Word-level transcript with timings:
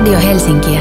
Radio 0.00 0.20
Helsinkiä. 0.20 0.80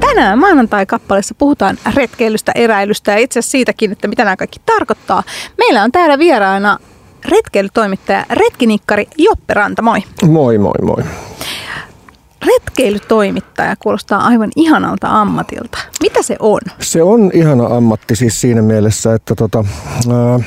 Tänään 0.00 0.38
maanantai-kappaleessa 0.38 1.34
puhutaan 1.38 1.78
retkeilystä, 1.94 2.52
eräilystä 2.54 3.12
ja 3.12 3.18
itse 3.18 3.38
asiassa 3.38 3.50
siitäkin, 3.50 3.92
että 3.92 4.08
mitä 4.08 4.24
nämä 4.24 4.36
kaikki 4.36 4.60
tarkoittaa. 4.66 5.22
Meillä 5.58 5.82
on 5.82 5.92
täällä 5.92 6.18
vieraana 6.18 6.78
retkeilytoimittaja, 7.28 8.26
retkinikkari 8.30 9.06
Joppe 9.18 9.54
Ranta, 9.54 9.82
moi. 9.82 10.02
Moi 10.26 10.58
moi 10.58 10.72
moi. 10.82 11.04
Retkeilytoimittaja 12.46 13.76
kuulostaa 13.76 14.26
aivan 14.26 14.50
ihanalta 14.56 15.08
ammatilta. 15.20 15.78
Mitä 16.02 16.22
se 16.22 16.36
on? 16.38 16.60
Se 16.80 17.02
on 17.02 17.30
ihana 17.34 17.76
ammatti 17.76 18.16
siis 18.16 18.40
siinä 18.40 18.62
mielessä, 18.62 19.14
että 19.14 19.34
tota, 19.34 19.64
ää, 20.10 20.40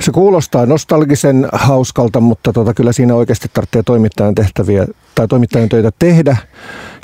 se 0.00 0.12
kuulostaa 0.12 0.66
nostalgisen 0.66 1.48
hauskalta, 1.52 2.20
mutta 2.20 2.52
tota, 2.52 2.74
kyllä 2.74 2.92
siinä 2.92 3.14
oikeasti 3.14 3.48
tarvitsee 3.52 3.82
toimittajan 3.82 4.34
tehtäviä 4.34 4.86
tai 5.14 5.28
toimittajan 5.28 5.68
töitä 5.68 5.90
tehdä. 5.98 6.36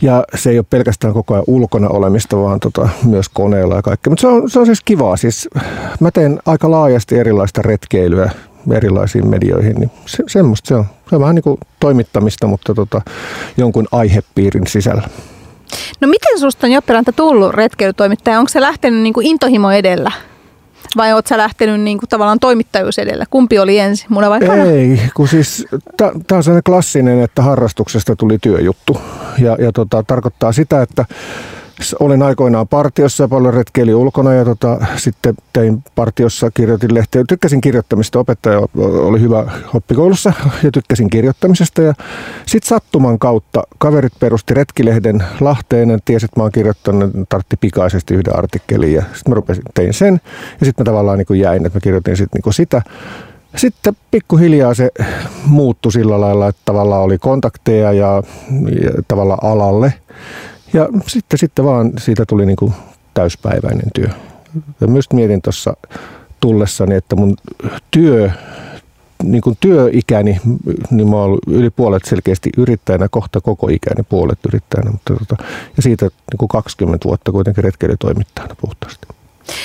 Ja 0.02 0.24
se 0.34 0.50
ei 0.50 0.58
ole 0.58 0.66
pelkästään 0.70 1.14
koko 1.14 1.34
ajan 1.34 1.44
ulkona 1.46 1.88
olemista, 1.88 2.36
vaan 2.36 2.60
tota, 2.60 2.88
myös 3.04 3.28
koneella 3.28 3.76
ja 3.76 3.82
kaikkea. 3.82 4.10
Mutta 4.10 4.20
se 4.20 4.26
on, 4.26 4.50
se 4.50 4.58
on 4.58 4.66
siis 4.66 4.80
kivaa. 4.84 5.16
Siis, 5.16 5.48
mä 6.00 6.10
teen 6.10 6.38
aika 6.46 6.70
laajasti 6.70 7.18
erilaista 7.18 7.62
retkeilyä 7.62 8.30
erilaisiin 8.74 9.28
medioihin, 9.28 9.74
niin 9.74 9.90
se, 10.06 10.24
semmoista 10.26 10.68
se 10.68 10.74
on. 10.74 10.84
Se 11.08 11.14
on 11.14 11.20
vähän 11.20 11.34
niin 11.34 11.42
kuin 11.42 11.58
toimittamista, 11.80 12.46
mutta 12.46 12.74
tota, 12.74 13.02
jonkun 13.56 13.88
aihepiirin 13.92 14.66
sisällä. 14.66 15.02
No 16.00 16.08
miten 16.08 16.40
susta 16.40 16.66
on 16.66 16.72
Jopperanta 16.72 17.12
tullut 17.12 17.54
retkeilytoimittaja? 17.54 18.38
Onko 18.38 18.48
se 18.48 18.60
lähtenyt 18.60 19.00
niin 19.00 19.12
kuin 19.12 19.26
intohimo 19.26 19.70
edellä? 19.70 20.12
Vai 20.96 21.12
oot 21.12 21.26
sä 21.26 21.38
lähtenyt 21.38 21.80
niin 21.80 21.98
kuin 21.98 22.08
tavallaan 22.08 22.38
toimittajuus 22.40 22.98
edellä? 22.98 23.24
Kumpi 23.30 23.58
oli 23.58 23.78
ensin, 23.78 24.06
muna 24.10 24.30
vai 24.30 24.40
kana? 24.40 24.62
Ei, 24.62 25.00
kun 25.14 25.28
siis 25.28 25.66
tämä 25.96 26.10
on 26.32 26.42
sellainen 26.42 26.62
klassinen, 26.62 27.20
että 27.20 27.42
harrastuksesta 27.42 28.16
tuli 28.16 28.38
työjuttu. 28.38 29.00
Ja, 29.38 29.56
ja 29.60 29.72
tota, 29.72 30.02
tarkoittaa 30.06 30.52
sitä, 30.52 30.82
että 30.82 31.04
Olin 32.00 32.22
aikoinaan 32.22 32.68
partiossa 32.68 33.28
paljon 33.28 33.54
retkeili 33.54 33.94
ulkona 33.94 34.32
ja 34.32 34.44
tota, 34.44 34.78
sitten 34.96 35.34
tein 35.52 35.84
partiossa, 35.94 36.50
kirjoitin 36.50 36.94
lehteä. 36.94 37.24
Tykkäsin 37.28 37.60
kirjoittamista, 37.60 38.18
opettaja 38.18 38.62
oli 38.78 39.20
hyvä 39.20 39.52
oppikoulussa 39.74 40.32
ja 40.62 40.70
tykkäsin 40.72 41.10
kirjoittamisesta. 41.10 41.82
Ja 41.82 41.94
sitten 42.46 42.68
sattuman 42.68 43.18
kautta 43.18 43.62
kaverit 43.78 44.12
perusti 44.20 44.54
retkilehden 44.54 45.24
Lahteen 45.40 45.90
ja 45.90 45.98
tiesi, 46.04 46.24
että 46.24 46.40
mä 46.40 46.44
oon 46.44 46.52
kirjoittanut, 46.52 47.10
tartti 47.28 47.56
pikaisesti 47.56 48.14
yhden 48.14 48.38
artikkelin 48.38 48.92
ja 48.92 49.02
sitten 49.02 49.30
mä 49.30 49.34
rupesin, 49.34 49.64
tein 49.74 49.94
sen. 49.94 50.20
Ja 50.60 50.66
sitten 50.66 50.82
mä 50.82 50.90
tavallaan 50.90 51.18
niin 51.18 51.26
kuin 51.26 51.40
jäin, 51.40 51.66
että 51.66 51.76
mä 51.76 51.80
kirjoitin 51.80 52.16
sit 52.16 52.32
niin 52.34 52.42
kuin 52.42 52.54
sitä. 52.54 52.82
Sitten 53.56 53.96
pikkuhiljaa 54.10 54.74
se 54.74 54.90
muuttui 55.44 55.92
sillä 55.92 56.20
lailla, 56.20 56.48
että 56.48 56.62
tavallaan 56.64 57.02
oli 57.02 57.18
kontakteja 57.18 57.92
ja, 57.92 58.22
ja 58.82 58.90
tavallaan 59.08 59.38
alalle. 59.42 59.94
Ja 60.72 60.88
sitten, 61.06 61.38
sitten 61.38 61.64
vaan 61.64 61.92
siitä 61.98 62.24
tuli 62.26 62.46
niin 62.46 62.56
kuin 62.56 62.72
täyspäiväinen 63.14 63.90
työ. 63.94 64.08
Ja 64.80 64.86
myös 64.86 65.06
mietin 65.12 65.42
tuossa 65.42 65.76
tullessani, 66.40 66.94
että 66.94 67.16
mun 67.16 67.36
työ, 67.90 68.30
niin 69.22 69.42
kuin 69.42 69.56
työikäni, 69.60 70.40
niin 70.90 71.10
mä 71.10 71.16
oon 71.16 71.38
yli 71.46 71.70
puolet 71.70 72.04
selkeästi 72.04 72.50
yrittäjänä, 72.56 73.08
kohta 73.08 73.40
koko 73.40 73.68
ikäni 73.68 74.02
puolet 74.08 74.38
yrittäjänä, 74.48 74.90
mutta 74.90 75.14
tota, 75.14 75.44
ja 75.76 75.82
siitä 75.82 76.04
niin 76.06 76.38
kuin 76.38 76.48
20 76.48 77.08
vuotta 77.08 77.32
kuitenkin 77.32 77.64
retkeilytoimittajana 77.64 78.54
puhtaasti. 78.60 79.06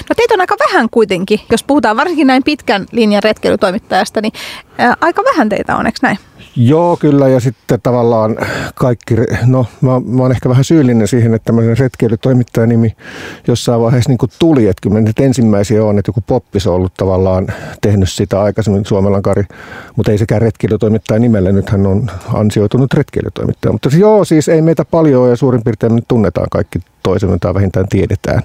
No 0.09 0.15
teitä 0.15 0.33
on 0.33 0.41
aika 0.41 0.55
vähän 0.69 0.89
kuitenkin, 0.89 1.39
jos 1.51 1.63
puhutaan 1.63 1.97
varsinkin 1.97 2.27
näin 2.27 2.43
pitkän 2.43 2.85
linjan 2.91 3.23
retkeilytoimittajasta, 3.23 4.21
niin 4.21 4.33
ää, 4.77 4.97
aika 5.01 5.23
vähän 5.23 5.49
teitä 5.49 5.75
on, 5.75 5.85
eikö 5.85 5.99
näin? 6.01 6.17
Joo, 6.55 6.97
kyllä. 6.97 7.27
Ja 7.27 7.39
sitten 7.39 7.79
tavallaan 7.83 8.37
kaikki, 8.75 9.15
no 9.45 9.65
mä, 9.81 9.99
mä 10.05 10.21
oon 10.21 10.31
ehkä 10.31 10.49
vähän 10.49 10.63
syyllinen 10.63 11.07
siihen, 11.07 11.33
että 11.33 11.45
tämmöinen 11.45 11.77
retkeilytoimittajan 11.77 12.69
nimi 12.69 12.95
jossain 13.47 13.81
vaiheessa 13.81 14.09
niin 14.09 14.17
kuin 14.17 14.31
tuli. 14.39 14.67
Että 14.67 14.81
kyllä 14.81 15.01
nyt 15.01 15.19
ensimmäisiä 15.19 15.85
on, 15.85 15.99
että 15.99 16.09
joku 16.09 16.21
poppis 16.27 16.67
on 16.67 16.73
ollut 16.73 16.93
tavallaan 16.93 17.47
tehnyt 17.81 18.09
sitä 18.09 18.41
aikaisemmin 18.41 18.85
Suomelan 18.85 19.21
Kari, 19.21 19.43
mutta 19.95 20.11
ei 20.11 20.17
sekään 20.17 20.41
retkeilytoimittaja 20.41 21.19
nimellä. 21.19 21.51
Nyt 21.51 21.69
hän 21.69 21.85
on 21.85 22.11
ansioitunut 22.33 22.93
retkeilytoimittaja. 22.93 23.71
Mutta 23.71 23.89
joo, 23.97 24.25
siis 24.25 24.49
ei 24.49 24.61
meitä 24.61 24.85
paljon 24.85 25.29
ja 25.29 25.35
suurin 25.35 25.63
piirtein 25.63 25.93
me 25.93 26.01
tunnetaan 26.07 26.47
kaikki 26.51 26.79
toisemme 27.03 27.37
tai 27.41 27.53
vähintään 27.53 27.87
tiedetään. 27.89 28.41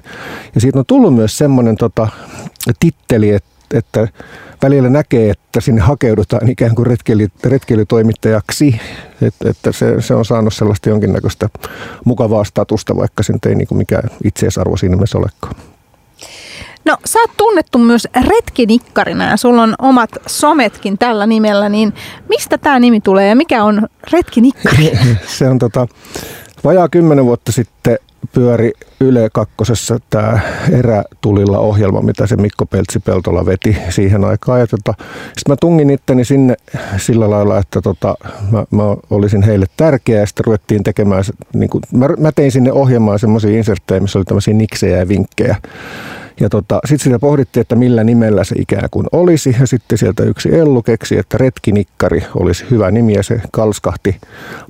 Ja 0.54 0.60
siitä 0.60 0.78
on 0.78 0.84
tullut 0.86 1.14
myös 1.14 1.38
semmoinen 1.38 1.76
tota, 1.76 2.08
titteli, 2.80 3.30
että, 3.30 3.55
että 3.74 4.08
välillä 4.62 4.90
näkee, 4.90 5.30
että 5.30 5.60
sinne 5.60 5.80
hakeudutaan 5.80 6.48
ikään 6.48 6.74
kuin 6.74 6.86
retkeily, 6.86 7.28
retkeilytoimittajaksi, 7.44 8.80
että, 9.22 9.50
että 9.50 9.72
se, 9.72 10.00
se 10.00 10.14
on 10.14 10.24
saanut 10.24 10.54
sellaista 10.54 10.88
jonkinnäköistä 10.88 11.48
mukavaa 12.04 12.44
statusta, 12.44 12.96
vaikka 12.96 13.22
se 13.22 13.32
ei 13.46 13.54
niin 13.54 13.68
kuin 13.68 13.78
mikään 13.78 14.10
itseisarvo 14.24 14.76
siinä 14.76 14.96
mielessä 14.96 15.18
olekaan. 15.18 15.54
No 16.84 16.96
sä 17.04 17.18
oot 17.18 17.30
tunnettu 17.36 17.78
myös 17.78 18.08
retkinikkarina 18.28 19.24
ja 19.24 19.36
sulla 19.36 19.62
on 19.62 19.74
omat 19.78 20.10
sometkin 20.26 20.98
tällä 20.98 21.26
nimellä, 21.26 21.68
niin 21.68 21.92
mistä 22.28 22.58
tämä 22.58 22.78
nimi 22.78 23.00
tulee 23.00 23.28
ja 23.28 23.36
mikä 23.36 23.64
on 23.64 23.88
retkinikkari? 24.12 24.98
se 25.38 25.48
on 25.48 25.58
tota, 25.58 25.86
vajaa 26.64 26.88
kymmenen 26.88 27.24
vuotta 27.24 27.52
sitten 27.52 27.98
pyöri 28.32 28.72
Yle 29.00 29.28
kakkosessa 29.32 29.98
tämä 30.10 30.40
erätulilla 30.72 31.58
ohjelma, 31.58 32.02
mitä 32.02 32.26
se 32.26 32.36
Mikko 32.36 32.66
Peltsi-Peltola 32.66 33.46
veti 33.46 33.76
siihen 33.88 34.24
aikaan. 34.24 34.60
Ja 34.60 34.66
tota, 34.66 34.94
sitten 35.24 35.52
mä 35.52 35.56
tungin 35.60 35.90
itteni 35.90 36.24
sinne 36.24 36.54
sillä 36.96 37.30
lailla, 37.30 37.58
että 37.58 37.80
tota, 37.82 38.14
mä, 38.50 38.64
mä, 38.70 38.82
olisin 39.10 39.42
heille 39.42 39.66
tärkeä 39.76 40.20
ja 40.20 40.26
sitten 40.26 40.44
ruvettiin 40.44 40.82
tekemään, 40.82 41.24
niin 41.54 41.70
kuin, 41.70 41.82
mä, 41.92 42.08
mä 42.18 42.32
tein 42.32 42.52
sinne 42.52 42.72
ohjelmaan 42.72 43.18
semmoisia 43.18 43.58
inserttejä, 43.58 44.00
missä 44.00 44.18
oli 44.18 44.24
tämmöisiä 44.24 44.54
niksejä 44.54 44.98
ja 44.98 45.08
vinkkejä. 45.08 45.56
Ja 46.40 46.48
tota, 46.48 46.80
sitten 46.84 47.04
sitä 47.04 47.18
pohdittiin, 47.18 47.60
että 47.60 47.76
millä 47.76 48.04
nimellä 48.04 48.44
se 48.44 48.54
ikään 48.58 48.88
kuin 48.90 49.06
olisi. 49.12 49.56
Ja 49.60 49.66
sitten 49.66 49.98
sieltä 49.98 50.22
yksi 50.22 50.54
Ellu 50.54 50.82
keksi, 50.82 51.18
että 51.18 51.38
Retkinikkari 51.38 52.24
olisi 52.34 52.64
hyvä 52.70 52.90
nimi 52.90 53.14
ja 53.14 53.22
se 53.22 53.40
kalskahti 53.52 54.16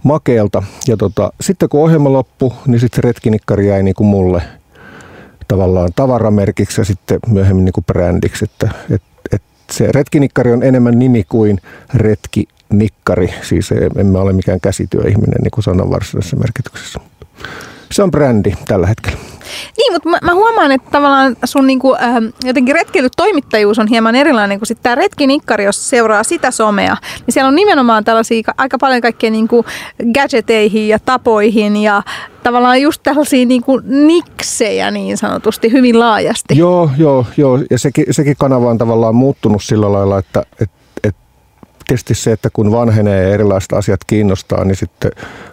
makeelta. 0.03 0.63
Ja 0.89 0.97
tota, 0.97 1.33
sitten 1.41 1.69
kun 1.69 1.83
ohjelma 1.83 2.13
loppui, 2.13 2.51
niin 2.67 2.81
sitten 2.81 3.05
Retkinikkari 3.05 3.69
jäi 3.69 3.83
niin 3.83 3.95
kuin 3.95 4.07
mulle 4.07 4.43
tavallaan 5.49 5.89
tavaramerkiksi 5.97 6.81
ja 6.81 6.85
sitten 6.85 7.19
myöhemmin 7.27 7.65
niin 7.65 7.73
kuin 7.73 7.85
brändiksi. 7.85 8.45
Että, 8.45 8.71
et, 8.91 9.03
et 9.33 9.43
se 9.71 9.89
Retkinikkari 9.93 10.53
on 10.53 10.63
enemmän 10.63 10.99
nimi 10.99 11.25
kuin 11.29 11.59
Retkinikkari. 11.95 13.35
Siis 13.43 13.71
en 13.97 14.07
mä 14.07 14.19
ole 14.19 14.33
mikään 14.33 14.61
käsityöihminen 14.61 15.41
niin 15.43 15.51
kuin 15.51 15.65
sanan 15.65 15.91
varsinaisessa 15.91 16.37
merkityksessä. 16.37 17.01
Se 17.91 18.03
on 18.03 18.11
brändi 18.11 18.53
tällä 18.69 18.87
hetkellä. 18.87 19.19
Niin, 19.77 19.93
mutta 19.93 20.09
mä, 20.09 20.19
mä 20.23 20.35
huomaan, 20.35 20.73
että 20.73 20.91
tavallaan 20.91 21.37
sun 21.45 21.67
niinku, 21.67 21.95
äh, 21.95 22.15
jotenkin 22.45 22.75
retkeilytoimittajuus 22.75 23.79
on 23.79 23.87
hieman 23.87 24.15
erilainen 24.15 24.59
kuin 24.59 24.67
sitten 24.67 24.83
tämä 24.83 24.95
retkinikkari, 24.95 25.65
jos 25.65 25.91
seuraa 25.91 26.25
sitä 26.25 26.51
somea. 26.51 26.97
Niin 27.27 27.33
siellä 27.33 27.49
on 27.49 27.55
nimenomaan 27.55 28.05
tällaisia 28.05 28.53
aika 28.57 28.79
paljon 28.79 29.01
kaikkea 29.01 29.31
niinku 29.31 29.65
gadgeteihin 30.15 30.89
ja 30.89 30.99
tapoihin 30.99 31.77
ja 31.77 32.03
tavallaan 32.43 32.81
just 32.81 33.01
tällaisia 33.03 33.47
niinku 33.47 33.81
niksejä 33.85 34.91
niin 34.91 35.17
sanotusti 35.17 35.73
hyvin 35.73 35.99
laajasti. 35.99 36.59
Joo, 36.59 36.91
joo, 36.99 37.27
joo. 37.37 37.59
Ja 37.71 37.79
sekin, 37.79 38.05
sekin 38.11 38.37
kanava 38.39 38.71
on 38.71 38.79
tavallaan 38.79 39.15
muuttunut 39.15 39.63
sillä 39.63 39.93
lailla, 39.93 40.19
että, 40.19 40.43
että 40.61 40.77
tietysti 41.87 42.15
se, 42.15 42.33
että 42.33 42.51
kun 42.53 42.73
vanhenee 42.73 43.23
ja 43.23 43.35
erilaiset 43.35 43.73
asiat 43.73 44.01
kiinnostaa, 44.07 44.65
niin 44.65 44.77
sitten 44.77 45.11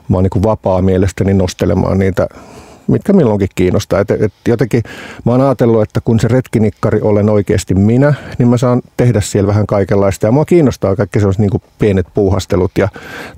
mä 0.09 0.17
oon 0.17 0.23
niin 0.23 0.43
vapaa 0.43 0.81
mielestäni 0.81 1.33
nostelemaan 1.33 1.99
niitä 1.99 2.27
mitkä 2.87 3.13
milloinkin 3.13 3.49
kiinnostaa. 3.55 3.99
Et, 3.99 4.11
et 4.11 4.33
jotenkin 4.47 4.83
mä 5.25 5.31
oon 5.31 5.41
ajatellut, 5.41 5.81
että 5.81 6.01
kun 6.01 6.19
se 6.19 6.27
retkinikkari 6.27 7.01
olen 7.01 7.29
oikeasti 7.29 7.75
minä, 7.75 8.13
niin 8.37 8.47
mä 8.47 8.57
saan 8.57 8.81
tehdä 8.97 9.21
siellä 9.21 9.47
vähän 9.47 9.67
kaikenlaista. 9.67 10.27
Ja 10.27 10.31
mua 10.31 10.45
kiinnostaa 10.45 10.95
kaikki 10.95 11.19
sellaiset 11.19 11.39
niin 11.39 11.61
pienet 11.79 12.07
puuhastelut 12.13 12.71
ja 12.77 12.87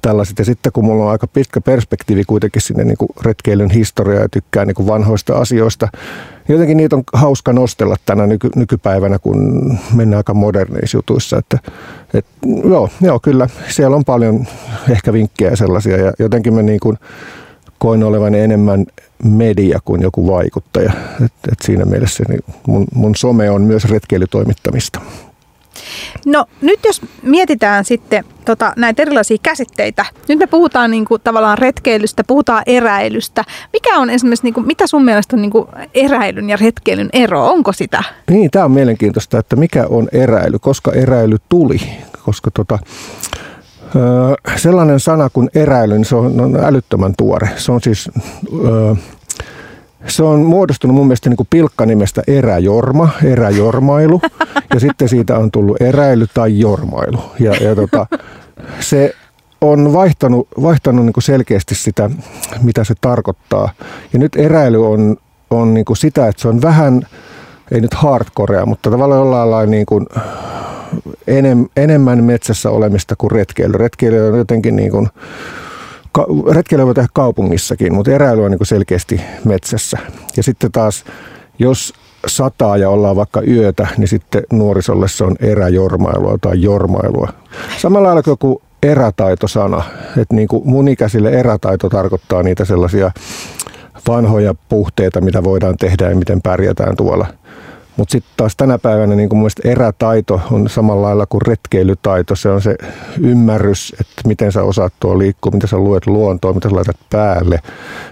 tällaiset. 0.02 0.40
Ja 0.40 0.46
sitten 0.46 0.72
kun 0.72 0.86
mulla 0.86 1.06
on 1.06 1.12
aika 1.12 1.28
pitkä 1.28 1.62
perspektiivi 1.62 2.24
kuitenkin 2.24 2.62
sinne 2.62 2.84
niin 2.84 2.98
kuin 2.98 3.10
retkeilyn 3.22 3.70
historiaa 3.70 4.22
ja 4.22 4.30
tykkää 4.30 4.66
niin 4.66 4.76
kuin 4.76 4.88
vanhoista 4.88 5.34
asioista, 5.34 5.88
niin 6.48 6.54
jotenkin 6.54 6.78
niitä 6.78 6.96
on 6.96 7.04
hauska 7.14 7.54
nostella 7.54 7.96
tänä 8.06 8.28
nyky, 8.28 8.50
nykypäivänä, 8.56 9.20
kun 9.20 9.72
mennään 9.94 10.20
aika 10.20 10.34
moderneissa 10.34 10.98
jutuissa. 10.98 11.38
Että, 11.38 11.60
et, 12.14 12.26
joo, 12.70 12.90
joo, 13.02 13.20
kyllä, 13.20 13.50
siellä 13.70 13.96
on 13.96 14.06
paljon 14.06 14.46
ehkä 14.90 15.14
vinkkejä 15.14 15.56
sellaisia 15.56 15.98
ja 15.98 16.14
jotenkin 16.20 16.54
me 16.54 16.64
niin 16.64 16.80
kuin 16.80 16.98
koin 17.80 18.04
olevan 18.04 18.36
enemmän 18.36 18.86
media 19.24 19.80
kuin 19.86 20.02
joku 20.02 20.28
vaikuttaja. 20.28 20.94
Et, 21.26 21.34
et 21.52 21.60
siinä 21.62 21.86
mielessä 21.86 22.24
niin 22.30 22.44
mun, 22.68 22.86
mun 22.94 23.16
some 23.16 23.50
on 23.50 23.62
myös 23.62 23.86
retkeilytoimittamista. 23.86 25.02
No 26.26 26.46
nyt 26.62 26.80
jos 26.86 27.02
mietitään 27.22 27.86
sitten 27.86 28.24
tota, 28.46 28.74
näitä 28.78 29.02
erilaisia 29.02 29.38
käsitteitä. 29.44 30.06
Nyt 30.28 30.40
me 30.40 30.48
puhutaan 30.48 30.92
niin 30.92 31.06
kuin, 31.06 31.22
tavallaan 31.24 31.58
retkeilystä, 31.58 32.24
puhutaan 32.24 32.64
eräilystä. 32.66 33.44
Mikä 33.74 34.00
on 34.00 34.10
esimerkiksi, 34.10 34.44
niin 34.44 34.54
kuin, 34.54 34.68
mitä 34.68 34.88
sun 34.88 35.06
mielestä 35.06 35.36
on 35.36 35.42
niin 35.42 35.52
kuin, 35.52 35.68
eräilyn 35.94 36.50
ja 36.50 36.58
retkeilyn 36.58 37.10
ero? 37.14 37.48
Onko 37.48 37.74
sitä? 37.74 38.04
Niin, 38.30 38.52
tämä 38.52 38.66
on 38.66 38.72
mielenkiintoista, 38.72 39.40
että 39.40 39.56
mikä 39.56 39.86
on 39.90 40.08
eräily, 40.12 40.60
koska 40.60 40.92
eräily 40.92 41.38
tuli. 41.50 41.82
Koska 42.26 42.52
tota, 42.52 42.80
sellainen 44.56 45.00
sana 45.00 45.30
kuin 45.30 45.50
eräily, 45.56 45.94
niin 45.94 46.06
se 46.06 46.16
on, 46.16 46.42
on 46.42 46.56
älyttömän 46.56 47.14
tuore. 47.18 47.50
Se 47.58 47.72
on 47.72 47.82
siis... 47.82 48.10
Öö, 48.66 48.96
se 50.08 50.24
on 50.24 50.40
muodostunut 50.40 50.96
mun 50.96 51.08
mielestä 51.08 51.30
niin 51.30 51.38
kuin 51.38 51.48
pilkkanimestä 51.50 52.22
eräjorma, 52.28 53.10
eräjormailu, 53.24 54.22
ja 54.74 54.80
sitten 54.80 55.10
siitä 55.10 55.38
on 55.38 55.52
tullut 55.52 55.82
eräily 55.82 56.26
tai 56.34 56.60
jormailu. 56.60 57.20
Ja, 57.40 57.56
ja 57.56 57.76
tota, 57.76 58.08
se 58.80 59.16
on 59.62 59.94
vaihtanut, 59.94 60.48
vaihtanut 60.62 61.06
niin 61.06 61.14
kuin 61.14 61.24
selkeästi 61.24 61.76
sitä, 61.76 62.10
mitä 62.62 62.84
se 62.84 62.94
tarkoittaa. 63.02 63.70
Ja 64.14 64.20
nyt 64.20 64.36
eräily 64.36 64.88
on, 64.88 65.18
on 65.50 65.74
niin 65.74 65.86
kuin 65.86 65.98
sitä, 65.98 66.28
että 66.28 66.42
se 66.42 66.48
on 66.48 66.62
vähän, 66.62 67.02
ei 67.72 67.82
nyt 67.82 67.94
hardcorea, 67.94 68.66
mutta 68.66 68.92
tavallaan 68.92 69.20
jollain 69.20 69.52
lailla 69.52 69.72
niin 69.72 69.86
kuin 69.86 70.06
enem, 71.28 71.66
enemmän 71.78 72.24
metsässä 72.24 72.70
olemista 72.70 73.16
kuin 73.18 73.32
retkeily. 73.32 73.74
Retkeily 73.74 74.28
on 74.28 74.38
jotenkin 74.38 74.76
niin 74.76 74.92
kuin, 74.92 75.10
retkeily 76.52 76.86
voi 76.86 76.94
tehdä 76.94 77.08
kaupungissakin, 77.14 77.94
mutta 77.94 78.12
eräily 78.12 78.46
on 78.46 78.52
niin 78.52 78.66
selkeästi 78.66 79.22
metsässä. 79.44 79.98
Ja 80.38 80.44
sitten 80.44 80.72
taas, 80.72 81.04
jos 81.60 81.94
sataa 82.28 82.78
ja 82.78 82.90
ollaan 82.90 83.16
vaikka 83.16 83.42
yötä, 83.42 83.88
niin 83.98 84.08
sitten 84.08 84.44
nuorisolle 84.54 85.08
se 85.08 85.24
on 85.24 85.36
eräjormailua 85.40 86.38
tai 86.42 86.62
jormailua. 86.62 87.30
Samalla 87.78 88.08
lailla 88.08 88.38
kuin 88.40 88.58
erätaitosana, 88.84 89.84
että 90.18 90.36
niin 90.36 90.48
kuin 90.48 90.70
mun 90.70 90.88
ikäisille 90.88 91.30
erätaito 91.30 91.90
tarkoittaa 91.90 92.44
niitä 92.44 92.66
sellaisia 92.66 93.12
vanhoja 94.08 94.56
puhteita, 94.70 95.22
mitä 95.22 95.44
voidaan 95.44 95.78
tehdä 95.78 96.10
ja 96.10 96.16
miten 96.16 96.42
pärjätään 96.42 96.96
tuolla– 96.98 97.28
mutta 97.98 98.12
sitten 98.12 98.34
taas 98.38 98.56
tänä 98.56 98.78
päivänä 98.78 99.16
niin 99.16 99.30
mun 99.34 99.50
erätaito 99.64 100.42
on 100.52 100.70
samalla 100.70 101.02
lailla 101.02 101.26
kuin 101.26 101.42
retkeilytaito. 101.42 102.36
Se 102.36 102.50
on 102.50 102.62
se 102.62 102.76
ymmärrys, 103.22 103.96
että 104.00 104.22
miten 104.28 104.52
sä 104.52 104.64
osaat 104.64 104.94
tuo 105.00 105.20
liikkua, 105.20 105.52
mitä 105.52 105.68
sä 105.68 105.78
luet 105.78 106.08
luontoa, 106.08 106.54
mitä 106.54 106.70
sä 106.70 106.76
laitat 106.76 106.98
päälle, 107.10 107.60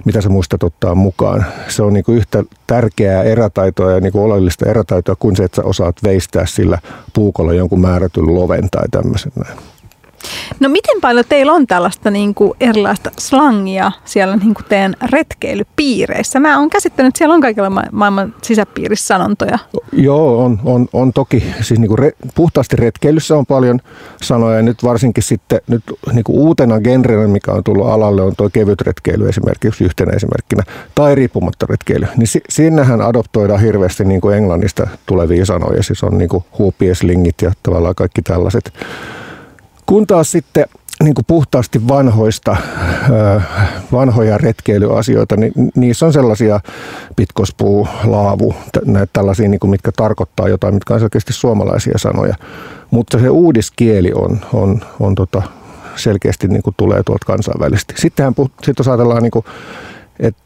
mitä 0.05 0.21
sä 0.21 0.29
muistat 0.29 0.63
ottaa 0.63 0.95
mukaan. 0.95 1.45
Se 1.67 1.83
on 1.83 1.93
niin 1.93 2.03
yhtä 2.07 2.43
tärkeää 2.67 3.23
erätaitoa 3.23 3.91
ja 3.91 3.99
niin 3.99 4.17
oleellista 4.17 4.69
erätaitoa 4.69 5.15
kuin 5.19 5.35
se, 5.35 5.43
että 5.43 5.55
sä 5.55 5.63
osaat 5.63 5.95
veistää 6.03 6.45
sillä 6.45 6.77
puukolla 7.13 7.53
jonkun 7.53 7.81
määrätyn 7.81 8.35
loven 8.35 8.69
tai 8.71 8.85
tämmöisen 8.91 9.31
näin. 9.35 9.72
No 10.59 10.69
miten 10.69 11.01
paljon 11.01 11.25
teillä 11.29 11.53
on 11.53 11.67
tällaista 11.67 12.11
niin 12.11 12.33
kuin 12.33 12.53
erilaista 12.59 13.11
slangia 13.19 13.91
siellä 14.05 14.35
niin 14.35 14.53
kuin 14.53 14.65
teidän 14.69 14.95
retkeilypiireissä? 15.11 16.39
Mä 16.39 16.59
oon 16.59 16.69
käsittänyt, 16.69 17.09
että 17.09 17.17
siellä 17.17 17.35
on 17.35 17.41
kaikilla 17.41 17.69
ma- 17.69 17.83
maailman 17.91 18.35
sisäpiirissä 18.41 19.07
sanontoja. 19.07 19.59
Joo, 19.91 20.45
on, 20.45 20.59
on, 20.65 20.87
on 20.93 21.13
toki. 21.13 21.43
Siis 21.61 21.79
niin 21.79 21.87
kuin 21.87 21.99
re, 21.99 22.11
puhtaasti 22.35 22.75
retkeilyssä 22.75 23.37
on 23.37 23.45
paljon 23.45 23.79
sanoja. 24.21 24.55
Ja 24.55 24.61
nyt 24.61 24.83
varsinkin 24.83 25.23
sitten 25.23 25.61
nyt 25.67 25.83
niin 26.13 26.23
kuin 26.23 26.37
uutena 26.37 26.79
genrenä, 26.79 27.27
mikä 27.27 27.51
on 27.51 27.63
tullut 27.63 27.87
alalle, 27.87 28.21
on 28.21 28.33
tuo 28.37 28.49
kevyt 28.49 28.81
retkeily 28.81 29.29
esimerkiksi 29.29 29.83
yhtenä 29.83 30.11
esimerkkinä. 30.11 30.63
Tai 30.95 31.15
riippumatta 31.15 31.65
retkeily. 31.69 32.07
Niin 32.17 32.27
si, 32.27 32.41
sinnehän 32.49 33.01
adoptoidaan 33.01 33.61
hirveästi 33.61 34.05
niin 34.05 34.21
kuin 34.21 34.37
englannista 34.37 34.87
tulevia 35.05 35.45
sanoja. 35.45 35.83
Siis 35.83 36.03
on 36.03 36.17
niin 36.17 36.29
kuin 36.29 36.43
huupieslingit 36.57 37.41
ja 37.41 37.51
tavallaan 37.63 37.95
kaikki 37.95 38.21
tällaiset 38.21 38.73
kun 39.85 40.07
taas 40.07 40.31
sitten 40.31 40.65
niin 41.03 41.13
kuin 41.13 41.25
puhtaasti 41.25 41.87
vanhoista, 41.87 42.55
vanhoja 43.91 44.37
retkeilyasioita, 44.37 45.35
niin 45.35 45.53
niissä 45.75 46.05
on 46.05 46.13
sellaisia 46.13 46.59
pitkospuu, 47.15 47.87
laavu, 48.03 48.55
näitä 48.85 49.09
tällaisia, 49.13 49.49
niin 49.49 49.59
kuin, 49.59 49.71
mitkä 49.71 49.91
tarkoittaa 49.95 50.47
jotain, 50.47 50.73
mitkä 50.73 50.93
on 50.93 50.99
selkeästi 50.99 51.33
suomalaisia 51.33 51.97
sanoja. 51.97 52.35
Mutta 52.91 53.19
se 53.19 53.29
uudiskieli 53.29 54.11
on, 54.15 54.39
on, 54.53 54.81
on 54.99 55.15
tota, 55.15 55.41
selkeästi 55.95 56.47
niin 56.47 56.63
kuin 56.63 56.73
tulee 56.77 57.03
tuolta 57.03 57.25
kansainvälisesti. 57.25 57.93
Sittenhän 57.97 58.33
sit 58.63 58.77
jos 58.77 58.87
ajatellaan, 58.87 59.23
niin 59.23 59.31
kuin, 59.31 59.45
että 60.19 60.41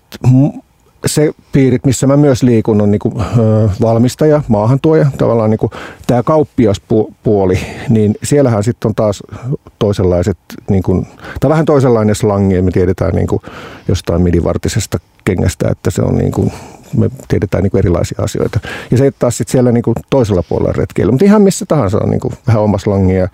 se 1.07 1.31
piirit, 1.51 1.85
missä 1.85 2.07
mä 2.07 2.17
myös 2.17 2.43
liikun, 2.43 2.81
on 2.81 2.91
niinku, 2.91 3.21
ö, 3.37 3.69
valmistaja, 3.81 4.41
maahantuoja, 4.47 5.11
tavallaan 5.17 5.49
niinku, 5.49 5.71
tämä 6.07 6.23
kauppiaspuoli, 6.23 7.59
niin 7.89 8.15
siellähän 8.23 8.63
sitten 8.63 8.89
on 8.89 8.95
taas 8.95 9.23
toisenlaiset, 9.79 10.37
niinku, 10.69 11.07
tai 11.39 11.49
vähän 11.49 11.65
toisenlainen 11.65 12.15
slangi, 12.15 12.61
me 12.61 12.71
tiedetään 12.71 13.15
niinku, 13.15 13.41
jostain 13.87 14.21
midivartisesta 14.21 14.99
kengästä, 15.25 15.67
että 15.71 15.91
se 15.91 16.01
on 16.01 16.17
niinku, 16.17 16.51
me 16.97 17.09
tiedetään 17.27 17.63
niinku 17.63 17.77
erilaisia 17.77 18.23
asioita. 18.23 18.59
Ja 18.91 18.97
se 18.97 19.11
taas 19.19 19.37
sitten 19.37 19.51
siellä 19.51 19.71
niinku 19.71 19.93
toisella 20.09 20.43
puolella 20.49 20.73
retkeillä, 20.77 21.11
mutta 21.11 21.25
ihan 21.25 21.41
missä 21.41 21.65
tahansa 21.67 21.97
on 21.97 22.09
niinku 22.09 22.33
vähän 22.47 22.61
oma 22.61 22.77
slangi 22.77 23.15
ja 23.15 23.27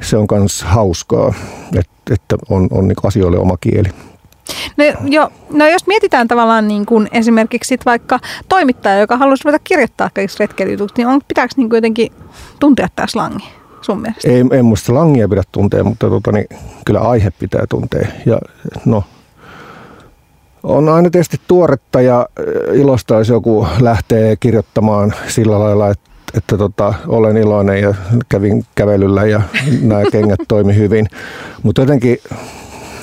se 0.00 0.16
on 0.16 0.26
myös 0.30 0.62
hauskaa, 0.62 1.34
että, 1.76 2.14
että 2.14 2.36
on, 2.50 2.68
on 2.70 2.88
niinku 2.88 3.06
asioille 3.06 3.38
oma 3.38 3.56
kieli. 3.60 3.88
No, 4.76 4.84
jo, 5.08 5.32
no 5.50 5.66
jos 5.66 5.86
mietitään 5.86 6.28
tavallaan 6.28 6.68
niin 6.68 6.86
kuin 6.86 7.08
esimerkiksi 7.12 7.68
sit 7.68 7.86
vaikka 7.86 8.18
toimittaja, 8.48 8.98
joka 8.98 9.16
haluaisi 9.16 9.44
ruveta 9.44 9.64
kirjoittaa 9.64 10.10
kaikista 10.14 10.42
retkeilyjutuista, 10.42 11.00
niin 11.00 11.08
on, 11.08 11.20
pitääkö 11.28 11.54
niin 11.56 11.68
jotenkin 11.72 12.12
tuntea 12.60 12.88
tämä 12.96 13.06
slangi 13.06 13.48
sun 13.80 14.00
mielestä? 14.00 14.30
Ei, 14.30 14.44
en 14.52 14.64
muista 14.64 14.86
slangia 14.86 15.28
pidä 15.28 15.42
tuntea, 15.52 15.84
mutta 15.84 16.08
tota, 16.08 16.32
niin, 16.32 16.46
kyllä 16.84 17.00
aihe 17.00 17.30
pitää 17.38 17.64
tuntea. 17.68 18.08
Ja 18.26 18.38
no, 18.84 19.04
on 20.62 20.88
aina 20.88 21.10
tietysti 21.10 21.40
tuoretta 21.48 22.00
ja 22.00 22.28
ilosta, 22.74 23.14
jos 23.14 23.28
joku 23.28 23.66
lähtee 23.80 24.36
kirjoittamaan 24.36 25.14
sillä 25.28 25.58
lailla, 25.58 25.90
että 25.90 26.08
että 26.34 26.58
tota, 26.58 26.94
olen 27.06 27.36
iloinen 27.36 27.82
ja 27.82 27.94
kävin 28.28 28.64
kävelyllä 28.74 29.26
ja 29.26 29.40
nämä 29.82 30.02
kengät 30.12 30.40
toimi 30.48 30.76
hyvin. 30.76 31.06
Mutta 31.62 31.80
jotenkin 31.80 32.18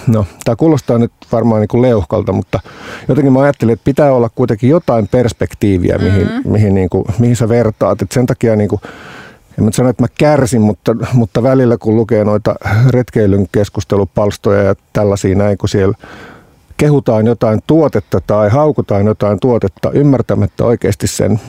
No, 0.07 0.25
tämä 0.43 0.55
kuulostaa 0.55 0.97
nyt 0.97 1.11
varmaan 1.31 1.61
niin 1.61 1.67
kuin 1.67 1.81
leuhkalta, 1.81 2.33
mutta 2.33 2.59
jotenkin 3.07 3.33
mä 3.33 3.39
ajattelin, 3.39 3.73
että 3.73 3.83
pitää 3.83 4.13
olla 4.13 4.29
kuitenkin 4.35 4.69
jotain 4.69 5.07
perspektiiviä, 5.07 5.97
mihin, 5.97 6.27
mm-hmm. 6.27 6.51
mihin, 6.51 6.75
niin 6.75 6.89
kuin, 6.89 7.05
mihin 7.19 7.35
sä 7.35 7.49
vertaat. 7.49 8.01
Et 8.01 8.11
sen 8.11 8.25
takia 8.25 8.55
niin 8.55 8.69
kuin, 8.69 8.81
en 9.57 9.63
mä 9.63 9.71
sano, 9.73 9.89
että 9.89 10.03
mä 10.03 10.07
kärsin, 10.17 10.61
mutta, 10.61 10.95
mutta 11.13 11.43
välillä 11.43 11.77
kun 11.77 11.95
lukee 11.95 12.23
noita 12.23 12.55
retkeilyn 12.89 13.47
keskustelupalstoja 13.51 14.63
ja 14.63 14.75
tällaisia 14.93 15.35
näin, 15.35 15.57
kun 15.57 15.69
siellä 15.69 15.95
kehutaan 16.77 17.25
jotain 17.25 17.59
tuotetta 17.67 18.21
tai 18.27 18.49
haukutaan 18.49 19.05
jotain 19.05 19.39
tuotetta 19.39 19.91
ymmärtämättä 19.91 20.65
oikeasti 20.65 21.07
sen 21.07 21.39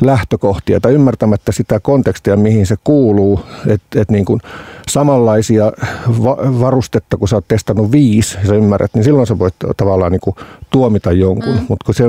lähtökohtia 0.00 0.80
tai 0.80 0.92
ymmärtämättä 0.92 1.52
sitä 1.52 1.80
kontekstia, 1.80 2.36
mihin 2.36 2.66
se 2.66 2.76
kuuluu. 2.84 3.40
Että 3.66 4.00
et 4.00 4.10
niin 4.10 4.24
kuin 4.24 4.40
samanlaisia 4.88 5.72
va- 6.24 6.60
varustetta, 6.60 7.16
kun 7.16 7.28
sä 7.28 7.36
oot 7.36 7.48
testannut 7.48 7.92
viisi, 7.92 8.38
sä 8.46 8.54
ymmärrät, 8.54 8.94
niin 8.94 9.04
silloin 9.04 9.26
sä 9.26 9.38
voit 9.38 9.54
tavallaan 9.76 10.12
niin 10.12 10.20
kuin 10.20 10.36
tuomita 10.70 11.12
jonkun. 11.12 11.54
Mm. 11.54 11.64
Mutta 11.68 11.84
kun 11.86 11.94
se, 11.94 12.04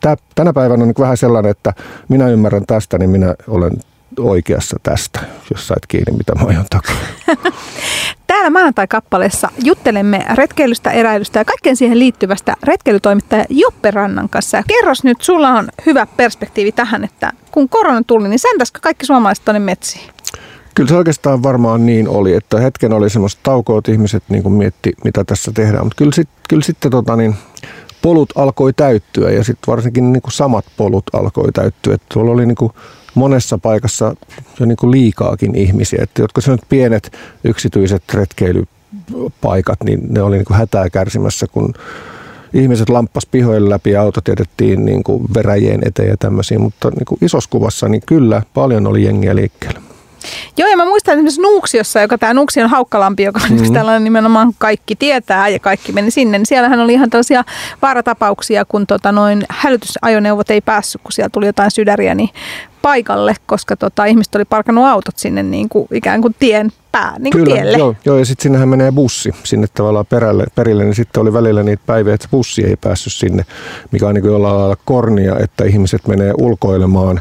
tää, 0.00 0.16
tänä 0.34 0.52
päivänä 0.52 0.82
on 0.82 0.88
niin 0.88 0.94
vähän 0.98 1.16
sellainen, 1.16 1.50
että 1.50 1.72
minä 2.08 2.28
ymmärrän 2.28 2.66
tästä, 2.66 2.98
niin 2.98 3.10
minä 3.10 3.34
olen 3.48 3.72
oikeassa 4.18 4.76
tästä, 4.82 5.20
jos 5.50 5.66
sait 5.66 5.86
kiinni, 5.88 6.16
mitä 6.16 6.34
mä 6.34 6.42
oon 6.44 6.66
takaa. 6.70 6.96
Täällä 8.26 8.50
maanantai-kappaleessa 8.50 9.48
juttelemme 9.64 10.24
retkeilystä, 10.34 10.90
eräilystä 10.90 11.38
ja 11.38 11.44
kaikkeen 11.44 11.76
siihen 11.76 11.98
liittyvästä 11.98 12.54
retkeilytoimittaja 12.62 13.44
Joppe 13.48 13.90
Rannan 13.90 14.28
kanssa. 14.28 14.56
Ja 14.56 14.62
kerros 14.68 15.04
nyt, 15.04 15.20
sulla 15.20 15.48
on 15.48 15.68
hyvä 15.86 16.06
perspektiivi 16.06 16.72
tähän, 16.72 17.04
että 17.04 17.32
kun 17.50 17.68
korona 17.68 18.02
tuli, 18.06 18.28
niin 18.28 18.38
sentäskö 18.38 18.78
kaikki 18.82 19.06
suomalaiset 19.06 19.44
tuonne 19.44 19.58
metsiin? 19.58 20.10
Kyllä 20.74 20.88
se 20.88 20.96
oikeastaan 20.96 21.42
varmaan 21.42 21.86
niin 21.86 22.08
oli, 22.08 22.34
että 22.34 22.60
hetken 22.60 22.92
oli 22.92 23.10
semmoista 23.10 23.40
taukoa, 23.42 23.78
että 23.78 23.92
ihmiset 23.92 24.22
niin 24.28 24.42
kuin 24.42 24.52
mietti, 24.52 24.92
mitä 25.04 25.24
tässä 25.24 25.52
tehdään. 25.54 25.84
Mutta 25.84 25.96
kyllä, 25.96 26.12
sit, 26.12 26.28
kyllä 26.48 26.62
sitten 26.62 26.90
tota 26.90 27.16
niin, 27.16 27.34
polut 28.02 28.32
alkoi 28.36 28.72
täyttyä 28.72 29.30
ja 29.30 29.44
sitten 29.44 29.72
varsinkin 29.72 30.12
niin 30.12 30.22
kuin 30.22 30.32
samat 30.32 30.64
polut 30.76 31.04
alkoi 31.12 31.52
täyttyä. 31.52 31.94
Että 31.94 32.06
tuolla 32.12 32.30
oli 32.30 32.46
niin 32.46 32.56
kuin 32.56 32.72
monessa 33.14 33.58
paikassa 33.58 34.14
jo 34.60 34.66
niin 34.66 34.76
kuin 34.76 34.90
liikaakin 34.90 35.54
ihmisiä. 35.54 35.98
Että 36.02 36.22
jotka 36.22 36.40
nyt 36.46 36.60
pienet 36.68 37.18
yksityiset 37.44 38.02
retkeilypaikat, 38.14 39.78
niin 39.84 40.00
ne 40.08 40.22
oli 40.22 40.36
niin 40.36 40.44
kuin 40.44 40.56
hätää 40.56 40.90
kärsimässä, 40.90 41.46
kun 41.46 41.74
ihmiset 42.54 42.88
lamppas 42.88 43.26
pihoille 43.26 43.70
läpi 43.70 43.90
ja 43.90 44.02
autot 44.02 44.28
jätettiin 44.28 44.84
niin 44.84 45.04
kuin 45.04 45.22
veräjien 45.34 45.80
eteen 45.86 46.08
ja 46.08 46.16
tämmöisiä, 46.16 46.58
mutta 46.58 46.90
niin 46.90 47.04
kuin 47.04 47.18
isossa 47.22 47.50
kuvassa 47.50 47.88
niin 47.88 48.02
kyllä 48.06 48.42
paljon 48.54 48.86
oli 48.86 49.04
jengiä 49.04 49.36
liikkeellä. 49.36 49.80
Joo, 50.56 50.68
ja 50.68 50.76
mä 50.76 50.84
muistan 50.84 51.12
esimerkiksi 51.12 51.42
Nuuksiossa, 51.42 52.00
joka 52.00 52.18
tämä 52.18 52.34
Nuuksion 52.34 52.70
haukkalampi, 52.70 53.22
joka 53.22 53.40
mm-hmm. 53.50 53.72
tällainen 53.72 54.04
nimenomaan 54.04 54.52
kaikki 54.58 54.96
tietää 54.96 55.48
ja 55.48 55.58
kaikki 55.58 55.92
meni 55.92 56.10
sinne, 56.10 56.38
niin 56.38 56.46
siellähän 56.46 56.80
oli 56.80 56.92
ihan 56.92 57.10
tällaisia 57.10 57.44
vaaratapauksia, 57.82 58.64
kun 58.64 58.86
tota 58.86 59.12
noin 59.12 59.42
hälytysajoneuvot 59.48 60.50
ei 60.50 60.60
päässyt, 60.60 61.00
kun 61.02 61.12
siellä 61.12 61.30
tuli 61.30 61.46
jotain 61.46 61.70
sydäriä, 61.70 62.14
niin 62.14 62.28
paikalle, 62.82 63.34
koska 63.46 63.76
tota, 63.76 64.04
ihmiset 64.04 64.34
oli 64.34 64.44
parkannut 64.44 64.84
autot 64.84 65.18
sinne 65.18 65.42
niin 65.42 65.68
kuin, 65.68 65.88
ikään 65.92 66.22
kuin 66.22 66.36
tien 66.38 66.72
pää, 66.92 67.18
niin 67.18 67.32
kuin 67.32 67.44
Kyllä, 67.44 67.54
tielle. 67.54 67.78
Joo, 67.78 67.96
joo, 68.04 68.18
ja 68.18 68.24
sitten 68.24 68.42
sinnehän 68.42 68.68
menee 68.68 68.92
bussi 68.92 69.34
sinne 69.44 69.66
tavallaan 69.74 70.06
perälle, 70.06 70.44
perille, 70.54 70.84
niin 70.84 70.94
sitten 70.94 71.20
oli 71.20 71.32
välillä 71.32 71.62
niitä 71.62 71.82
päiviä, 71.86 72.14
että 72.14 72.28
bussi 72.30 72.64
ei 72.64 72.76
päässyt 72.76 73.12
sinne, 73.12 73.44
mikä 73.90 74.08
on 74.08 74.14
niin 74.14 74.22
kuin 74.22 74.32
jollain 74.32 74.58
lailla 74.58 74.76
kornia, 74.84 75.38
että 75.38 75.64
ihmiset 75.64 76.08
menee 76.08 76.32
ulkoilemaan, 76.38 77.20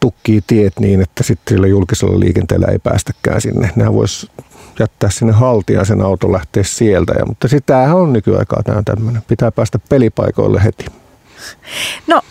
tukkii 0.00 0.40
tiet 0.46 0.80
niin, 0.80 1.00
että 1.00 1.22
sitten 1.22 1.54
sillä 1.54 1.66
julkisella 1.66 2.20
liikenteellä 2.20 2.66
ei 2.66 2.78
päästäkään 2.78 3.40
sinne. 3.40 3.70
Nehän 3.76 3.94
voisi 3.94 4.30
jättää 4.78 5.10
sinne 5.10 5.32
haltia 5.32 5.84
sen 5.84 6.02
auton 6.02 6.32
lähteä 6.32 6.62
sieltä. 6.62 7.12
Ja, 7.18 7.26
mutta 7.26 7.48
sitähän 7.48 7.96
on 7.96 8.12
nykyaikaa 8.12 8.62
tämä 8.62 8.82
tämmöinen. 8.84 9.22
Pitää 9.28 9.50
päästä 9.50 9.78
pelipaikoille 9.88 10.64
heti. 10.64 10.86
No 12.06 12.22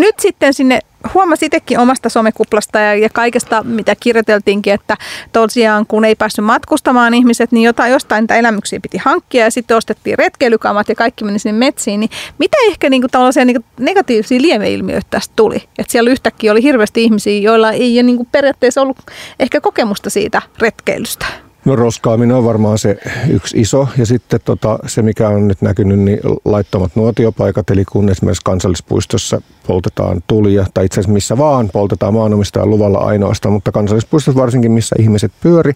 nyt 0.00 0.20
sitten 0.20 0.54
sinne 0.54 0.80
huomasi 1.14 1.46
itsekin 1.46 1.78
omasta 1.78 2.08
somekuplasta 2.08 2.78
ja, 2.78 2.94
ja 2.94 3.08
kaikesta, 3.12 3.62
mitä 3.62 3.96
kirjoiteltiinkin, 4.00 4.74
että 4.74 4.96
tosiaan 5.32 5.86
kun 5.86 6.04
ei 6.04 6.14
päässyt 6.14 6.44
matkustamaan 6.44 7.14
ihmiset, 7.14 7.52
niin 7.52 7.64
jotain, 7.64 7.92
jostain 7.92 8.22
niitä 8.22 8.36
elämyksiä 8.36 8.80
piti 8.80 8.98
hankkia 8.98 9.44
ja 9.44 9.50
sitten 9.50 9.76
ostettiin 9.76 10.18
retkeilykamat 10.18 10.88
ja 10.88 10.94
kaikki 10.94 11.24
meni 11.24 11.38
sinne 11.38 11.58
metsiin. 11.58 12.00
Niin 12.00 12.10
mitä 12.38 12.56
ehkä 12.68 12.90
niin 12.90 13.02
kuin, 13.02 13.10
tällaisia 13.10 13.44
niin 13.44 13.62
kuin 13.62 13.86
negatiivisia 13.86 14.42
lieveilmiöitä 14.42 15.06
tästä 15.10 15.32
tuli? 15.36 15.56
Että 15.78 15.92
siellä 15.92 16.10
yhtäkkiä 16.10 16.52
oli 16.52 16.62
hirveästi 16.62 17.04
ihmisiä, 17.04 17.40
joilla 17.40 17.72
ei 17.72 18.02
niin 18.02 18.16
kuin 18.16 18.28
periaatteessa 18.32 18.82
ollut 18.82 18.98
ehkä 19.40 19.60
kokemusta 19.60 20.10
siitä 20.10 20.42
retkeilystä. 20.58 21.47
No 21.68 21.76
roskaaminen 21.76 22.36
on 22.36 22.44
varmaan 22.44 22.78
se 22.78 22.96
yksi 23.30 23.60
iso. 23.60 23.88
Ja 23.98 24.06
sitten 24.06 24.40
tota, 24.44 24.78
se 24.86 25.02
mikä 25.02 25.28
on 25.28 25.48
nyt 25.48 25.62
näkynyt, 25.62 25.98
niin 25.98 26.20
laittomat 26.44 26.96
nuotiopaikat, 26.96 27.70
eli 27.70 27.84
kun 27.84 28.08
esimerkiksi 28.08 28.44
kansallispuistossa 28.44 29.42
poltetaan 29.66 30.20
tulia, 30.26 30.66
tai 30.74 30.84
itse 30.84 31.00
asiassa 31.00 31.12
missä 31.12 31.38
vaan 31.38 31.68
poltetaan 31.72 32.14
maanomistajan 32.14 32.70
luvalla 32.70 32.98
ainoastaan, 32.98 33.52
mutta 33.52 33.72
kansallispuistossa 33.72 34.40
varsinkin 34.40 34.72
missä 34.72 34.96
ihmiset 34.98 35.32
pyöri, 35.42 35.72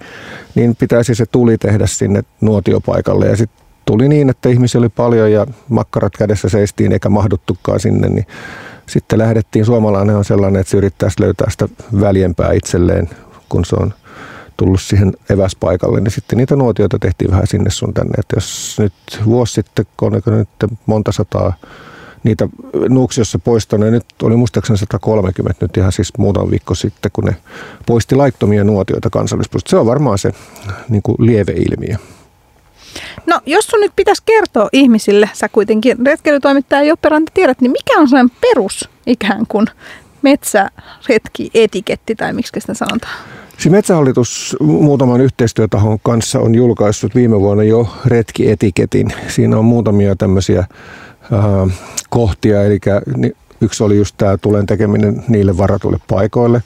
niin 0.54 0.76
pitäisi 0.76 1.14
se 1.14 1.26
tuli 1.26 1.58
tehdä 1.58 1.86
sinne 1.86 2.22
nuotiopaikalle. 2.40 3.26
Ja 3.26 3.36
sitten 3.36 3.66
tuli 3.84 4.08
niin, 4.08 4.30
että 4.30 4.48
ihmisiä 4.48 4.78
oli 4.78 4.88
paljon 4.88 5.32
ja 5.32 5.46
makkarat 5.68 6.12
kädessä 6.18 6.48
seistiin 6.48 6.92
eikä 6.92 7.08
mahduttukaan 7.08 7.80
sinne, 7.80 8.08
niin 8.08 8.26
sitten 8.86 9.18
lähdettiin, 9.18 9.64
suomalainen 9.64 10.16
on 10.16 10.24
sellainen, 10.24 10.60
että 10.60 10.70
se 10.70 10.76
yrittäisi 10.76 11.20
löytää 11.20 11.50
sitä 11.50 11.68
väljempää 12.00 12.52
itselleen, 12.52 13.10
kun 13.48 13.64
se 13.64 13.76
on 13.76 13.94
tullut 14.56 14.80
siihen 14.80 15.12
eväspaikalle, 15.30 16.00
niin 16.00 16.10
sitten 16.10 16.36
niitä 16.36 16.56
nuotioita 16.56 16.98
tehtiin 16.98 17.30
vähän 17.30 17.46
sinne 17.46 17.70
sun 17.70 17.94
tänne. 17.94 18.12
Että 18.18 18.36
jos 18.36 18.76
nyt 18.78 18.92
vuosi 19.24 19.52
sitten, 19.52 19.86
on 20.00 20.12
nyt 20.12 20.48
monta 20.86 21.12
sataa 21.12 21.54
niitä 22.24 22.48
Nuuksiossa 22.88 23.38
poistanut, 23.38 23.90
nyt 23.90 24.06
oli 24.22 24.36
muistaakseni 24.36 24.76
130 24.76 25.64
nyt 25.64 25.76
ihan 25.76 25.92
siis 25.92 26.12
muutama 26.18 26.50
viikko 26.50 26.74
sitten, 26.74 27.10
kun 27.12 27.24
ne 27.24 27.36
poisti 27.86 28.14
laittomia 28.14 28.64
nuotioita 28.64 29.10
kansallispuistosta. 29.10 29.70
Se 29.70 29.76
on 29.80 29.86
varmaan 29.86 30.18
se 30.18 30.32
niin 30.88 31.02
kuin 31.02 31.16
lieveilmiö. 31.18 31.96
No, 33.26 33.40
jos 33.46 33.66
sun 33.66 33.80
nyt 33.80 33.92
pitäisi 33.96 34.22
kertoa 34.26 34.68
ihmisille, 34.72 35.30
sä 35.32 35.48
kuitenkin 35.48 36.06
retkeilytoimittaja 36.06 36.82
Joppe 36.82 37.08
tiedät, 37.34 37.60
niin 37.60 37.72
mikä 37.72 37.98
on 37.98 38.08
sellainen 38.08 38.36
perus 38.40 38.88
ikään 39.06 39.46
kuin 39.48 39.66
metsäretki 40.22 41.50
etiketti 41.54 42.14
tai 42.14 42.32
miksi 42.32 42.60
sitä 42.60 42.74
sanotaan? 42.74 43.14
Siis 43.62 43.72
Metsähallitus 43.72 44.56
muutaman 44.60 45.20
yhteistyötahon 45.20 45.98
kanssa 46.02 46.38
on 46.38 46.54
julkaissut 46.54 47.14
viime 47.14 47.40
vuonna 47.40 47.62
jo 47.62 47.88
retkietiketin. 48.06 49.12
Siinä 49.28 49.58
on 49.58 49.64
muutamia 49.64 50.16
tämmöisiä 50.16 50.58
äh, 50.58 50.68
kohtia, 52.10 52.62
eli 52.62 52.78
yksi 53.60 53.84
oli 53.84 53.96
just 53.96 54.14
tämä 54.18 54.38
tulen 54.38 54.66
tekeminen 54.66 55.24
niille 55.28 55.58
varatuille 55.58 55.98
paikoille. 56.08 56.62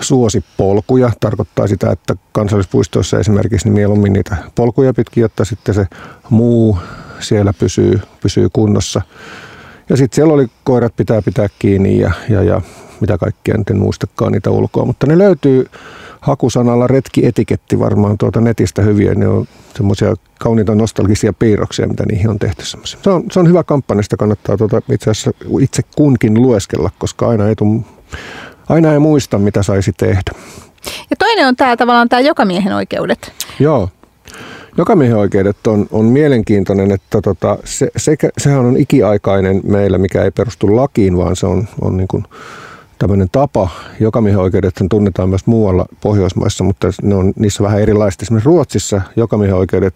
Suosi 0.00 0.44
polkuja 0.56 1.10
tarkoittaa 1.20 1.66
sitä, 1.66 1.90
että 1.90 2.16
kansallispuistoissa 2.32 3.18
esimerkiksi 3.18 3.66
niin 3.66 3.74
mieluummin 3.74 4.12
niitä 4.12 4.36
polkuja 4.54 4.94
pitkin, 4.94 5.22
jotta 5.22 5.44
sitten 5.44 5.74
se 5.74 5.86
muu 6.30 6.78
siellä 7.20 7.52
pysyy, 7.52 8.00
pysyy 8.22 8.48
kunnossa. 8.52 9.02
Ja 9.88 9.96
sitten 9.96 10.16
siellä 10.16 10.34
oli 10.34 10.46
koirat 10.64 10.96
pitää 10.96 11.22
pitää 11.22 11.46
kiinni 11.58 11.98
ja, 11.98 12.12
ja, 12.28 12.42
ja 12.42 12.60
mitä 13.00 13.18
kaikkea, 13.18 13.54
en 13.70 13.78
muistakaan 13.78 14.32
niitä 14.32 14.50
ulkoa, 14.50 14.84
mutta 14.84 15.06
ne 15.06 15.18
löytyy 15.18 15.66
hakusanalla 16.26 16.86
retkietiketti 16.86 17.78
varmaan 17.78 18.18
tuota 18.18 18.40
netistä 18.40 18.82
hyviä. 18.82 19.14
Ne 19.14 19.28
on 19.28 19.46
semmoisia 19.76 20.14
kauniita 20.38 20.74
nostalgisia 20.74 21.32
piirroksia, 21.32 21.86
mitä 21.86 22.04
niihin 22.06 22.30
on 22.30 22.38
tehty. 22.38 22.64
Se, 22.64 23.10
on, 23.10 23.24
se 23.32 23.40
on 23.40 23.48
hyvä 23.48 23.64
kampanja, 23.64 24.02
sitä 24.02 24.16
kannattaa 24.16 24.56
tuota 24.56 24.82
itse 24.92 25.10
asiassa 25.10 25.30
itse 25.60 25.82
kunkin 25.96 26.42
lueskella, 26.42 26.90
koska 26.98 27.28
aina 27.28 27.48
ei, 27.48 27.56
tuu, 27.56 27.84
aina 28.68 28.92
ei 28.92 28.98
muista, 28.98 29.38
mitä 29.38 29.62
saisi 29.62 29.92
tehdä. 29.96 30.32
Ja 31.10 31.16
toinen 31.18 31.46
on 31.46 31.56
tämä 31.56 31.76
tavallaan 31.76 32.08
tämä 32.08 32.20
jokamiehen 32.20 32.72
oikeudet. 32.72 33.32
Joo. 33.60 33.88
Jokamiehen 34.78 35.16
oikeudet 35.16 35.66
on, 35.66 35.86
on 35.90 36.04
mielenkiintoinen, 36.04 36.90
että 36.90 37.22
tota, 37.22 37.58
se, 37.64 37.90
se, 37.96 38.16
sehän 38.38 38.66
on 38.66 38.76
ikiaikainen 38.76 39.60
meillä, 39.64 39.98
mikä 39.98 40.22
ei 40.22 40.30
perustu 40.30 40.76
lakiin, 40.76 41.16
vaan 41.16 41.36
se 41.36 41.46
on, 41.46 41.68
on 41.80 41.96
niin 41.96 42.08
kuin 42.08 42.24
tämmöinen 42.98 43.28
tapa. 43.32 43.68
Jokamiehen 44.00 44.40
oikeudet 44.40 44.74
tunnetaan 44.90 45.28
myös 45.28 45.46
muualla 45.46 45.86
Pohjoismaissa, 46.00 46.64
mutta 46.64 46.88
ne 47.02 47.14
on 47.14 47.32
niissä 47.36 47.64
vähän 47.64 47.80
erilaista. 47.80 48.22
Esimerkiksi 48.22 48.46
Ruotsissa 48.46 49.00
jokamiehen 49.16 49.56
oikeudet, 49.56 49.94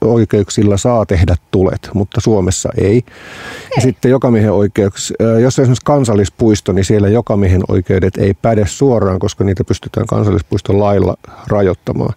oikeuksilla 0.00 0.76
saa 0.76 1.06
tehdä 1.06 1.36
tulet, 1.50 1.90
mutta 1.94 2.20
Suomessa 2.20 2.68
ei. 2.76 2.86
ei. 2.86 3.04
Ja 3.76 3.82
sitten 3.82 4.10
jokamiehen 4.10 4.52
oikeuks, 4.52 5.12
jos 5.40 5.58
on 5.58 5.62
esimerkiksi 5.62 5.84
kansallispuisto, 5.84 6.72
niin 6.72 6.84
siellä 6.84 7.08
jokamiehen 7.08 7.62
oikeudet 7.68 8.16
ei 8.16 8.34
päde 8.34 8.66
suoraan, 8.66 9.18
koska 9.18 9.44
niitä 9.44 9.64
pystytään 9.64 10.06
kansallispuiston 10.06 10.80
lailla 10.80 11.16
rajoittamaan. 11.46 12.14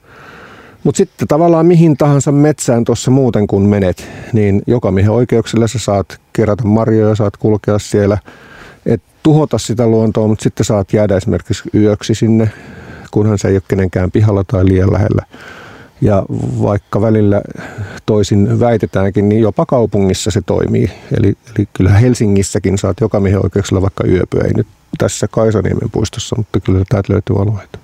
Mutta 0.83 0.97
sitten 0.97 1.27
tavallaan 1.27 1.65
mihin 1.65 1.97
tahansa 1.97 2.31
metsään 2.31 2.83
tuossa 2.83 3.11
muuten 3.11 3.47
kun 3.47 3.65
menet, 3.65 4.09
niin 4.33 4.61
jokamiehen 4.67 5.11
oikeuksilla 5.11 5.67
sä 5.67 5.79
saat 5.79 6.21
kerätä 6.33 6.63
marjoja, 6.63 7.15
saat 7.15 7.37
kulkea 7.37 7.79
siellä– 7.79 8.17
et 8.85 9.01
tuhota 9.23 9.57
sitä 9.57 9.87
luontoa, 9.87 10.27
mutta 10.27 10.43
sitten 10.43 10.65
saat 10.65 10.93
jäädä 10.93 11.17
esimerkiksi 11.17 11.63
yöksi 11.73 12.15
sinne, 12.15 12.49
kunhan 13.11 13.37
se 13.37 13.47
ei 13.47 13.55
ole 13.55 13.61
kenenkään 13.67 14.11
pihalla 14.11 14.43
tai 14.43 14.65
liian 14.65 14.93
lähellä. 14.93 15.25
Ja 16.01 16.25
vaikka 16.61 17.01
välillä 17.01 17.41
toisin 18.05 18.59
väitetäänkin, 18.59 19.29
niin 19.29 19.41
jopa 19.41 19.65
kaupungissa 19.65 20.31
se 20.31 20.41
toimii. 20.41 20.91
Eli, 21.17 21.37
eli 21.55 21.67
kyllä 21.73 21.89
Helsingissäkin 21.89 22.77
saat 22.77 23.01
joka 23.01 23.19
mihin 23.19 23.43
oikeuksella 23.43 23.81
vaikka 23.81 24.07
yöpyä. 24.07 24.41
Ei 24.45 24.53
nyt 24.53 24.67
tässä 24.97 25.27
Kaisaniemen 25.27 25.89
puistossa, 25.91 26.35
mutta 26.35 26.59
kyllä 26.59 26.83
täältä 26.89 27.13
löytyy 27.13 27.41
alueita. 27.41 27.79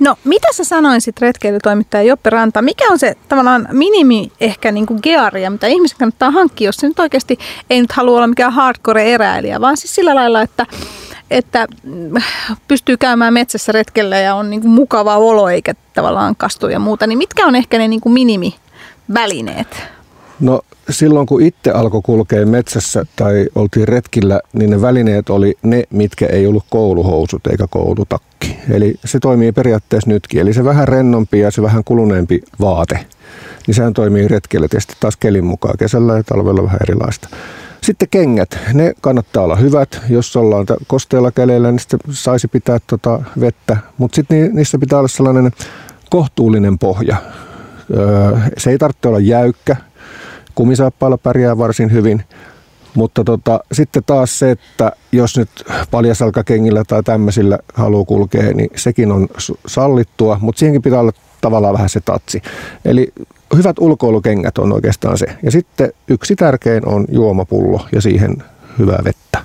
No 0.00 0.16
mitä 0.24 0.48
sä 0.52 0.64
sanoisit 0.64 1.20
retkeilytoimittaja 1.20 2.02
Joppe 2.02 2.30
Ranta? 2.30 2.62
Mikä 2.62 2.84
on 2.90 2.98
se 2.98 3.16
tavallaan 3.28 3.68
minimi 3.72 4.32
ehkä 4.40 4.72
niin 4.72 4.86
kuin 4.86 5.00
gearia, 5.02 5.50
mitä 5.50 5.66
ihmisen 5.66 5.98
kannattaa 5.98 6.30
hankkia, 6.30 6.68
jos 6.68 6.76
se 6.76 6.88
nyt 6.88 6.98
oikeasti 6.98 7.38
ei 7.70 7.80
nyt 7.80 7.92
halua 7.92 8.16
olla 8.16 8.26
mikään 8.26 8.52
hardcore-eräilijä, 8.52 9.60
vaan 9.60 9.76
siis 9.76 9.94
sillä 9.94 10.14
lailla, 10.14 10.42
että 10.42 10.66
että 11.30 11.66
pystyy 12.68 12.96
käymään 12.96 13.32
metsässä 13.32 13.72
retkellä 13.72 14.18
ja 14.18 14.34
on 14.34 14.50
niin 14.50 14.60
kuin 14.60 14.70
mukava 14.70 15.16
olo 15.16 15.48
eikä 15.48 15.74
tavallaan 15.94 16.36
kastu 16.36 16.68
ja 16.68 16.78
muuta, 16.78 17.06
niin 17.06 17.18
mitkä 17.18 17.46
on 17.46 17.56
ehkä 17.56 17.78
ne 17.78 17.88
niin 17.88 18.00
kuin 18.00 18.12
minimivälineet? 18.12 19.95
No 20.40 20.60
silloin 20.90 21.26
kun 21.26 21.42
itse 21.42 21.70
alkoi 21.70 22.00
kulkea 22.04 22.46
metsässä 22.46 23.06
tai 23.16 23.46
oltiin 23.54 23.88
retkillä, 23.88 24.40
niin 24.52 24.70
ne 24.70 24.82
välineet 24.82 25.30
oli 25.30 25.54
ne, 25.62 25.84
mitkä 25.90 26.26
ei 26.26 26.46
ollut 26.46 26.64
kouluhousut 26.70 27.46
eikä 27.46 27.66
koulutakki. 27.70 28.58
Eli 28.70 28.94
se 29.04 29.20
toimii 29.20 29.52
periaatteessa 29.52 30.10
nytkin. 30.10 30.40
Eli 30.40 30.52
se 30.52 30.64
vähän 30.64 30.88
rennompi 30.88 31.38
ja 31.38 31.50
se 31.50 31.62
vähän 31.62 31.84
kuluneempi 31.84 32.42
vaate, 32.60 33.06
niin 33.66 33.74
sehän 33.74 33.92
toimii 33.92 34.28
retkellä 34.28 34.68
tietysti 34.68 34.94
taas 35.00 35.16
kelin 35.16 35.44
mukaan. 35.44 35.74
Kesällä 35.78 36.16
ja 36.16 36.22
talvella 36.22 36.62
vähän 36.62 36.80
erilaista. 36.82 37.28
Sitten 37.80 38.08
kengät, 38.10 38.58
ne 38.74 38.94
kannattaa 39.00 39.44
olla 39.44 39.56
hyvät. 39.56 40.00
Jos 40.08 40.36
ollaan 40.36 40.66
kosteella 40.86 41.30
käleillä, 41.30 41.70
niin 41.70 41.78
sitten 41.78 42.00
saisi 42.10 42.48
pitää 42.48 42.78
tota 42.86 43.22
vettä. 43.40 43.76
Mutta 43.98 44.16
sitten 44.16 44.50
niissä 44.52 44.78
pitää 44.78 44.98
olla 44.98 45.08
sellainen 45.08 45.50
kohtuullinen 46.10 46.78
pohja. 46.78 47.16
Se 48.58 48.70
ei 48.70 48.78
tarvitse 48.78 49.08
olla 49.08 49.20
jäykkä, 49.20 49.76
kumisaappailla 50.56 51.18
pärjää 51.18 51.58
varsin 51.58 51.92
hyvin. 51.92 52.22
Mutta 52.94 53.24
tota, 53.24 53.60
sitten 53.72 54.02
taas 54.06 54.38
se, 54.38 54.50
että 54.50 54.92
jos 55.12 55.36
nyt 55.36 55.50
paljasalkakengillä 55.90 56.82
tai 56.86 57.02
tämmöisillä 57.02 57.58
haluaa 57.74 58.04
kulkea, 58.04 58.52
niin 58.54 58.70
sekin 58.76 59.12
on 59.12 59.28
sallittua, 59.66 60.38
mutta 60.40 60.58
siihenkin 60.58 60.82
pitää 60.82 61.00
olla 61.00 61.12
tavallaan 61.40 61.74
vähän 61.74 61.88
se 61.88 62.00
tatsi. 62.00 62.42
Eli 62.84 63.12
hyvät 63.56 63.78
ulkoilukengät 63.78 64.58
on 64.58 64.72
oikeastaan 64.72 65.18
se. 65.18 65.26
Ja 65.42 65.50
sitten 65.50 65.92
yksi 66.08 66.36
tärkein 66.36 66.88
on 66.88 67.04
juomapullo 67.08 67.86
ja 67.92 68.00
siihen 68.00 68.42
hyvää 68.78 69.00
vettä. 69.04 69.44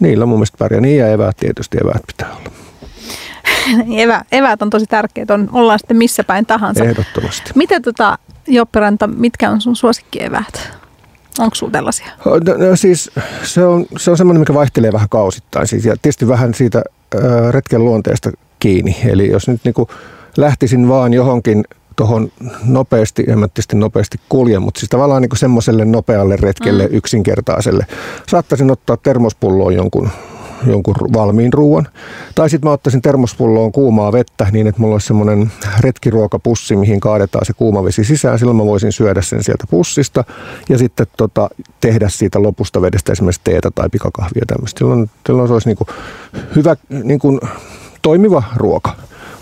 Niillä 0.00 0.26
mun 0.26 0.38
mielestä 0.38 0.58
pärjää. 0.58 0.80
Niin 0.80 0.98
ja 0.98 1.08
eväät 1.08 1.36
tietysti, 1.36 1.78
eväät 1.84 2.02
pitää 2.06 2.30
olla. 2.30 2.50
Evä, 4.02 4.24
eväät 4.32 4.62
on 4.62 4.70
tosi 4.70 4.86
tärkeät, 4.86 5.30
on, 5.30 5.48
ollaan 5.52 5.78
sitten 5.78 5.96
missä 5.96 6.24
päin 6.24 6.46
tahansa. 6.46 6.84
Ehdottomasti. 6.84 7.50
Miten 7.54 7.82
tota, 7.82 8.18
Jopperanta, 8.46 9.06
mitkä 9.06 9.50
on 9.50 9.60
sun 9.60 9.76
suosikkieväät? 9.76 10.70
Onko 11.38 11.54
sulla 11.54 11.72
tällaisia? 11.72 12.06
No, 12.24 12.66
no, 12.68 12.76
siis 12.76 13.10
se 13.42 13.64
on, 13.64 13.86
se 13.96 14.10
on 14.10 14.16
semmoinen, 14.16 14.40
mikä 14.40 14.54
vaihtelee 14.54 14.92
vähän 14.92 15.08
kausittain. 15.08 15.66
Siis, 15.66 15.84
ja 15.84 15.96
tietysti 16.02 16.28
vähän 16.28 16.54
siitä 16.54 16.82
äh, 17.14 17.22
retken 17.50 17.84
luonteesta 17.84 18.30
kiinni. 18.58 18.96
Eli 19.04 19.30
jos 19.30 19.48
nyt 19.48 19.60
niin 19.64 19.74
kuin 19.74 19.88
lähtisin 20.36 20.88
vaan 20.88 21.12
johonkin 21.12 21.64
tuohon 21.96 22.32
nopeasti, 22.64 23.24
en 23.28 23.38
mä 23.38 23.48
tietysti 23.48 23.76
nopeasti 23.76 24.20
kulje, 24.28 24.58
mutta 24.58 24.80
siis 24.80 24.90
tavallaan 24.90 25.22
niin 25.22 25.36
semmoiselle 25.36 25.84
nopealle 25.84 26.36
retkelle, 26.36 26.86
mm. 26.86 26.94
yksinkertaiselle. 26.94 27.86
Saattaisin 28.28 28.70
ottaa 28.70 28.96
termospulloon 28.96 29.74
jonkun 29.74 30.10
jonkun 30.66 30.94
valmiin 31.12 31.52
ruoan. 31.52 31.88
Tai 32.34 32.50
sitten 32.50 32.68
mä 32.68 32.72
ottaisin 32.72 33.02
termospulloon 33.02 33.72
kuumaa 33.72 34.12
vettä 34.12 34.46
niin, 34.52 34.66
että 34.66 34.80
mulla 34.80 34.94
olisi 34.94 35.06
semmoinen 35.06 35.52
retkiruokapussi, 35.80 36.76
mihin 36.76 37.00
kaadetaan 37.00 37.46
se 37.46 37.52
kuuma 37.52 37.84
vesi 37.84 38.04
sisään. 38.04 38.38
Silloin 38.38 38.56
mä 38.56 38.64
voisin 38.64 38.92
syödä 38.92 39.22
sen 39.22 39.44
sieltä 39.44 39.64
pussista 39.70 40.24
ja 40.68 40.78
sitten 40.78 41.06
tota, 41.16 41.50
tehdä 41.80 42.08
siitä 42.08 42.42
lopusta 42.42 42.82
vedestä 42.82 43.12
esimerkiksi 43.12 43.40
teetä 43.44 43.70
tai 43.74 43.88
pikakahvia 43.88 44.44
tämmöistä. 44.46 44.78
Silloin, 44.78 45.10
silloin 45.26 45.48
se 45.48 45.52
olisi 45.52 45.68
niin 45.68 45.76
kuin 45.76 45.88
hyvä 46.56 46.76
niin 47.02 47.18
kuin 47.18 47.40
toimiva 48.02 48.42
ruoka. 48.56 48.94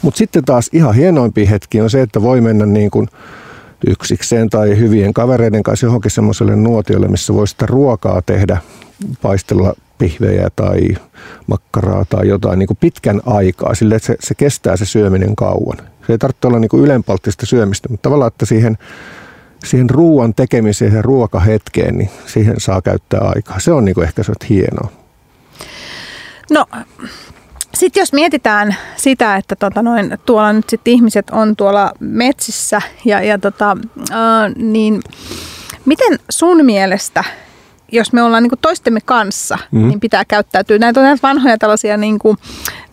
Mutta 0.03 0.19
sitten 0.19 0.45
taas 0.45 0.71
ihan 0.73 0.95
hienoimpi 0.95 1.51
hetki 1.51 1.81
on 1.81 1.91
se, 1.91 2.03
että 2.03 2.23
voi 2.23 2.41
mennä 2.41 2.67
niin 2.67 2.91
kuin 2.91 3.09
yksikseen 3.87 4.51
tai 4.51 4.79
hyvien 4.79 5.15
kavereiden 5.15 5.63
kanssa 5.63 5.87
johonkin 5.87 6.11
semmoiselle 6.11 6.57
nuotiolle, 6.57 7.09
missä 7.09 7.35
voi 7.35 7.49
sitä 7.49 7.67
ruokaa 7.67 8.23
tehdä, 8.23 8.59
paistella 9.23 9.75
pihvejä 10.03 10.49
tai 10.57 10.81
makkaraa 11.47 12.05
tai 12.05 12.29
jotain 12.29 12.59
niin 12.59 12.67
kuin 12.67 12.79
pitkän 12.81 13.21
aikaa, 13.27 13.75
sille 13.75 13.95
että 13.95 14.07
se, 14.07 14.17
se 14.21 14.35
kestää 14.35 14.77
se 14.77 14.87
syöminen 14.87 15.37
kauan. 15.37 15.77
Se 16.07 16.13
ei 16.13 16.19
tarvitse 16.19 16.47
olla 16.47 16.59
niin 16.59 16.83
ylenpalttista 16.83 17.47
syömistä, 17.47 17.89
mutta 17.89 18.03
tavallaan, 18.03 18.29
että 18.29 18.47
siihen, 18.47 18.79
siihen 19.65 19.91
ruoan 19.91 20.35
tekemiseen 20.35 20.95
ja 20.95 21.03
ruokahetkeen, 21.03 21.99
niin 21.99 22.11
siihen 22.27 22.55
saa 22.59 22.83
käyttää 22.83 23.21
aikaa. 23.21 23.61
Se 23.61 23.73
on 23.73 23.85
niin 23.85 23.95
kuin 23.95 24.05
ehkä 24.05 24.23
se 24.23 24.33
hienoa. 24.49 24.89
No 26.51 26.67
sitten 27.75 28.01
jos 28.01 28.13
mietitään 28.13 28.77
sitä, 28.97 29.37
että 29.37 29.57
tota 29.57 29.83
noin, 29.83 30.19
tuolla 30.27 30.53
nyt 30.53 30.69
sitten 30.69 30.95
ihmiset 30.95 31.31
on 31.31 31.57
tuolla 31.57 31.93
metsissä, 32.01 32.83
ja, 33.05 33.23
ja 33.23 33.39
tota, 33.39 33.77
äh, 34.11 34.55
niin 34.57 35.01
miten 35.85 36.19
sun 36.31 36.65
mielestä, 36.65 37.25
jos 37.93 38.13
me 38.13 38.23
ollaan 38.23 38.43
niin 38.43 38.53
toistemme 38.61 39.01
kanssa, 39.05 39.59
mm-hmm. 39.73 39.89
niin 39.89 40.01
pitää 40.01 40.25
käyttäytyä. 40.25 40.79
Näitä 40.79 41.01
on 41.01 41.07
näitä 41.07 41.29
vanhoja 41.29 41.59
tällaisia, 41.59 41.97
niin 41.97 42.19
kuin, 42.19 42.39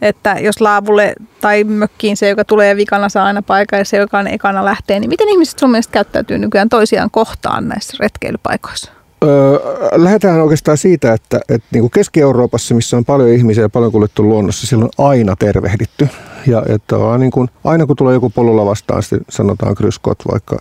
että 0.01 0.35
jos 0.39 0.61
laavulle 0.61 1.13
tai 1.41 1.63
mökkiin 1.63 2.17
se, 2.17 2.29
joka 2.29 2.45
tulee 2.45 2.75
vikana, 2.75 3.09
saa 3.09 3.25
aina 3.25 3.41
paikan 3.41 3.79
ja 3.79 3.85
se, 3.85 3.97
joka 3.97 4.19
on 4.19 4.27
ekana 4.27 4.65
lähtee, 4.65 4.99
niin 4.99 5.09
miten 5.09 5.29
ihmiset 5.29 5.59
sun 5.59 5.71
mielestä 5.71 5.91
käyttäytyy 5.91 6.37
nykyään 6.37 6.69
toisiaan 6.69 7.11
kohtaan 7.11 7.67
näissä 7.67 7.97
retkeilypaikoissa? 7.99 8.91
Öö, 9.23 9.59
lähdetään 9.95 10.41
oikeastaan 10.41 10.77
siitä, 10.77 11.13
että, 11.13 11.39
että 11.49 11.67
niin 11.71 11.81
kuin 11.81 11.91
Keski-Euroopassa, 11.91 12.75
missä 12.75 12.97
on 12.97 13.05
paljon 13.05 13.29
ihmisiä 13.29 13.63
ja 13.63 13.69
paljon 13.69 13.91
kuljettu 13.91 14.23
luonnossa, 14.23 14.67
siellä 14.67 14.85
on 14.85 15.05
aina 15.05 15.35
tervehditty. 15.35 16.07
Ja 16.47 16.63
että 16.69 16.97
on 16.97 17.19
niin 17.19 17.31
kuin, 17.31 17.49
aina 17.63 17.85
kun 17.85 17.95
tulee 17.95 18.13
joku 18.13 18.29
polulla 18.29 18.65
vastaan, 18.65 19.03
sitten 19.03 19.21
sanotaan 19.29 19.75
kryskot 19.75 20.17
vaikka 20.31 20.59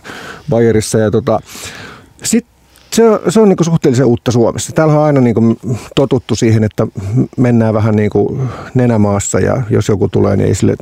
Bayerissa. 0.49 0.99
Ja 0.99 1.11
tota, 1.11 1.39
sitten 2.23 2.58
se, 2.99 3.31
se 3.31 3.39
on 3.39 3.49
niin 3.49 3.57
suhteellisen 3.61 4.05
uutta 4.05 4.31
Suomessa. 4.31 4.71
Täällä 4.73 4.93
on 4.93 5.03
aina 5.03 5.21
niin 5.21 5.59
totuttu 5.95 6.35
siihen, 6.35 6.63
että 6.63 6.87
mennään 7.37 7.73
vähän 7.73 7.95
niin 7.95 8.09
kuin 8.09 8.41
nenämaassa 8.73 9.39
ja 9.39 9.61
jos 9.69 9.87
joku 9.87 10.09
tulee, 10.09 10.37
niin 10.37 10.47
ei 10.47 10.55
sille 10.55 10.75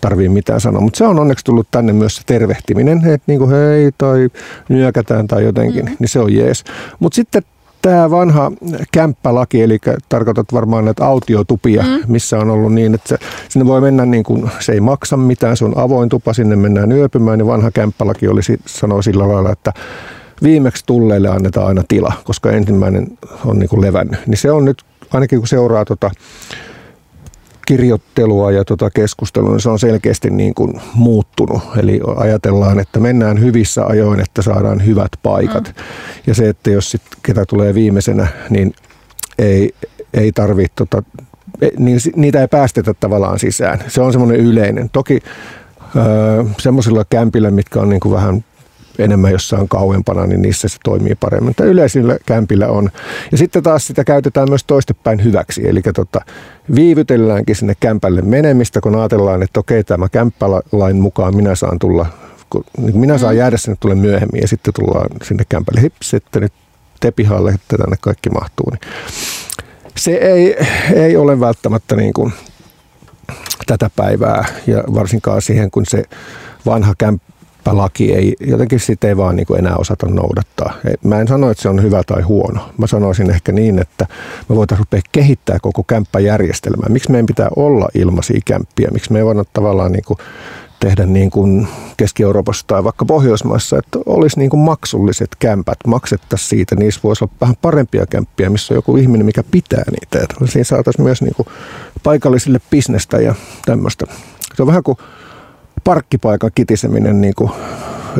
tarvii 0.00 0.28
mitään 0.28 0.60
sanoa. 0.60 0.80
Mutta 0.80 0.98
se 0.98 1.04
on 1.04 1.18
onneksi 1.18 1.44
tullut 1.44 1.68
tänne 1.70 1.92
myös 1.92 2.16
se 2.16 2.22
tervehtiminen, 2.26 2.98
että 2.98 3.24
niin 3.26 3.38
kuin 3.38 3.50
hei 3.50 3.90
tai 3.98 4.28
nyökätään 4.68 5.26
tai 5.26 5.44
jotenkin, 5.44 5.84
mm. 5.84 5.96
niin 5.98 6.08
se 6.08 6.20
on 6.20 6.32
jees. 6.32 6.64
Mutta 6.98 7.16
sitten 7.16 7.42
tämä 7.82 8.10
vanha 8.10 8.52
kämppälaki, 8.92 9.62
eli 9.62 9.78
tarkoitat 10.08 10.46
varmaan 10.52 10.84
näitä 10.84 11.06
autiotupia, 11.06 11.82
mm. 11.82 12.00
missä 12.06 12.38
on 12.38 12.50
ollut 12.50 12.74
niin, 12.74 12.94
että 12.94 13.08
se, 13.08 13.18
sinne 13.48 13.66
voi 13.66 13.80
mennä 13.80 14.06
niin 14.06 14.24
kuin, 14.24 14.50
se 14.60 14.72
ei 14.72 14.80
maksa 14.80 15.16
mitään, 15.16 15.56
se 15.56 15.64
on 15.64 15.78
avoin 15.78 16.08
tupa, 16.08 16.32
sinne 16.32 16.56
mennään 16.56 16.92
yöpymään, 16.92 17.38
niin 17.38 17.46
vanha 17.46 17.70
kämppälaki 17.70 18.28
oli, 18.28 18.40
sanoo 18.66 19.02
sillä 19.02 19.28
lailla, 19.28 19.52
että 19.52 19.72
viimeksi 20.42 20.84
tulleille 20.86 21.28
annetaan 21.28 21.66
aina 21.66 21.82
tila, 21.88 22.12
koska 22.24 22.50
ensimmäinen 22.50 23.06
on 23.44 23.58
niin 23.58 23.68
kuin 23.68 23.80
levännyt. 23.80 24.26
Niin 24.26 24.38
se 24.38 24.50
on 24.50 24.64
nyt, 24.64 24.82
ainakin 25.12 25.38
kun 25.38 25.48
seuraa 25.48 25.84
tota 25.84 26.10
kirjoittelua 27.66 28.52
ja 28.52 28.64
tota 28.64 28.90
keskustelua, 28.90 29.50
niin 29.50 29.60
se 29.60 29.68
on 29.68 29.78
selkeästi 29.78 30.30
niin 30.30 30.54
kuin 30.54 30.80
muuttunut. 30.94 31.62
Eli 31.76 32.00
ajatellaan, 32.16 32.80
että 32.80 33.00
mennään 33.00 33.40
hyvissä 33.40 33.86
ajoin, 33.86 34.20
että 34.20 34.42
saadaan 34.42 34.86
hyvät 34.86 35.12
paikat. 35.22 35.64
Mm. 35.64 35.82
Ja 36.26 36.34
se, 36.34 36.48
että 36.48 36.70
jos 36.70 36.90
sit 36.90 37.02
ketä 37.22 37.44
tulee 37.48 37.74
viimeisenä, 37.74 38.26
niin 38.50 38.74
ei, 39.38 39.74
ei 40.14 40.32
tarvitse, 40.32 40.72
tota, 40.74 41.02
niin 41.78 42.00
niitä 42.16 42.40
ei 42.40 42.48
päästetä 42.48 42.94
tavallaan 42.94 43.38
sisään. 43.38 43.78
Se 43.88 44.00
on 44.00 44.12
semmoinen 44.12 44.40
yleinen. 44.40 44.90
Toki 44.92 45.20
öö, 45.96 46.44
semmoisilla 46.58 47.04
kämpillä, 47.10 47.50
mitkä 47.50 47.80
on 47.80 47.88
niin 47.88 48.00
kuin 48.00 48.14
vähän 48.14 48.44
enemmän 48.98 49.32
jossain 49.32 49.68
kauempana, 49.68 50.26
niin 50.26 50.42
niissä 50.42 50.68
se 50.68 50.76
toimii 50.84 51.14
paremmin. 51.14 51.48
Mutta 51.48 51.64
yleisillä 51.64 52.16
kämpillä 52.26 52.68
on. 52.68 52.90
Ja 53.32 53.38
sitten 53.38 53.62
taas 53.62 53.86
sitä 53.86 54.04
käytetään 54.04 54.48
myös 54.48 54.64
toistepäin 54.64 55.24
hyväksi. 55.24 55.68
Eli 55.68 55.82
tota, 55.94 56.20
viivytelläänkin 56.74 57.56
sinne 57.56 57.74
kämpälle 57.80 58.22
menemistä, 58.22 58.80
kun 58.80 58.96
ajatellaan, 58.96 59.42
että 59.42 59.60
okei, 59.60 59.84
tämä 59.84 60.08
kämppälain 60.08 60.96
mukaan 60.96 61.36
minä 61.36 61.54
saan 61.54 61.78
tulla, 61.78 62.06
kun 62.50 62.64
niin 62.78 62.98
minä 62.98 63.18
saan 63.18 63.34
mm. 63.34 63.38
jäädä 63.38 63.56
sinne 63.56 63.76
tulee 63.80 63.96
myöhemmin 63.96 64.40
ja 64.40 64.48
sitten 64.48 64.74
tullaan 64.74 65.08
sinne 65.22 65.44
kämpälle. 65.48 65.82
Hips, 65.82 66.14
että 66.14 66.40
nyt 66.40 66.52
te 67.00 67.10
pihalle, 67.10 67.50
että 67.50 67.76
tänne 67.76 67.96
kaikki 68.00 68.30
mahtuu. 68.30 68.66
Niin 68.70 68.80
se 69.96 70.10
ei, 70.10 70.56
ei 70.92 71.16
ole 71.16 71.40
välttämättä 71.40 71.96
niin 71.96 72.12
kuin 72.12 72.32
tätä 73.66 73.90
päivää 73.96 74.44
ja 74.66 74.84
varsinkaan 74.94 75.42
siihen, 75.42 75.70
kun 75.70 75.86
se 75.86 76.04
vanha 76.66 76.94
kämppä 76.98 77.37
laki 77.76 78.14
ei, 78.14 78.36
jotenkin 78.40 78.80
sitä 78.80 79.08
ei 79.08 79.16
vaan 79.16 79.36
niin 79.36 79.46
kuin 79.46 79.58
enää 79.58 79.76
osata 79.76 80.06
noudattaa. 80.06 80.72
Mä 81.04 81.20
en 81.20 81.28
sano, 81.28 81.50
että 81.50 81.62
se 81.62 81.68
on 81.68 81.82
hyvä 81.82 82.02
tai 82.06 82.22
huono. 82.22 82.60
Mä 82.78 82.86
sanoisin 82.86 83.30
ehkä 83.30 83.52
niin, 83.52 83.78
että 83.78 84.06
me 84.48 84.56
voitaisiin 84.56 84.84
rupea 84.84 85.00
kehittää 85.12 85.58
koko 85.62 85.82
kämppäjärjestelmää. 85.82 86.88
Miksi 86.88 87.10
meidän 87.10 87.26
pitää 87.26 87.48
olla 87.56 87.88
ilmaisia 87.94 88.40
kämppiä? 88.44 88.88
Miksi 88.92 89.12
me 89.12 89.18
ei 89.18 89.24
voida 89.24 89.44
tavallaan 89.52 89.92
niin 89.92 90.04
kuin 90.06 90.18
tehdä 90.80 91.06
niin 91.06 91.30
kuin 91.30 91.68
Keski-Euroopassa 91.96 92.66
tai 92.66 92.84
vaikka 92.84 93.04
Pohjoismaissa, 93.04 93.78
että 93.78 93.98
olisi 94.06 94.38
niin 94.38 94.50
kuin 94.50 94.60
maksulliset 94.60 95.30
kämpät, 95.38 95.78
maksettaisiin 95.86 96.48
siitä. 96.48 96.76
Niissä 96.76 97.00
voisi 97.02 97.24
olla 97.24 97.34
vähän 97.40 97.56
parempia 97.62 98.06
kämppiä, 98.06 98.50
missä 98.50 98.74
on 98.74 98.78
joku 98.78 98.96
ihminen, 98.96 99.26
mikä 99.26 99.42
pitää 99.50 99.84
niitä. 99.90 100.34
Siinä 100.44 100.64
saataisiin 100.64 101.04
myös 101.04 101.22
niin 101.22 101.34
kuin 101.34 101.48
paikallisille 102.02 102.60
bisnestä 102.70 103.18
ja 103.18 103.34
tämmöistä. 103.66 104.06
Se 104.54 104.62
on 104.62 104.66
vähän 104.66 104.82
kuin 104.82 104.98
parkkipaikan 105.88 106.50
kitiseminen, 106.54 107.20
niin 107.20 107.34
kuin, 107.34 107.50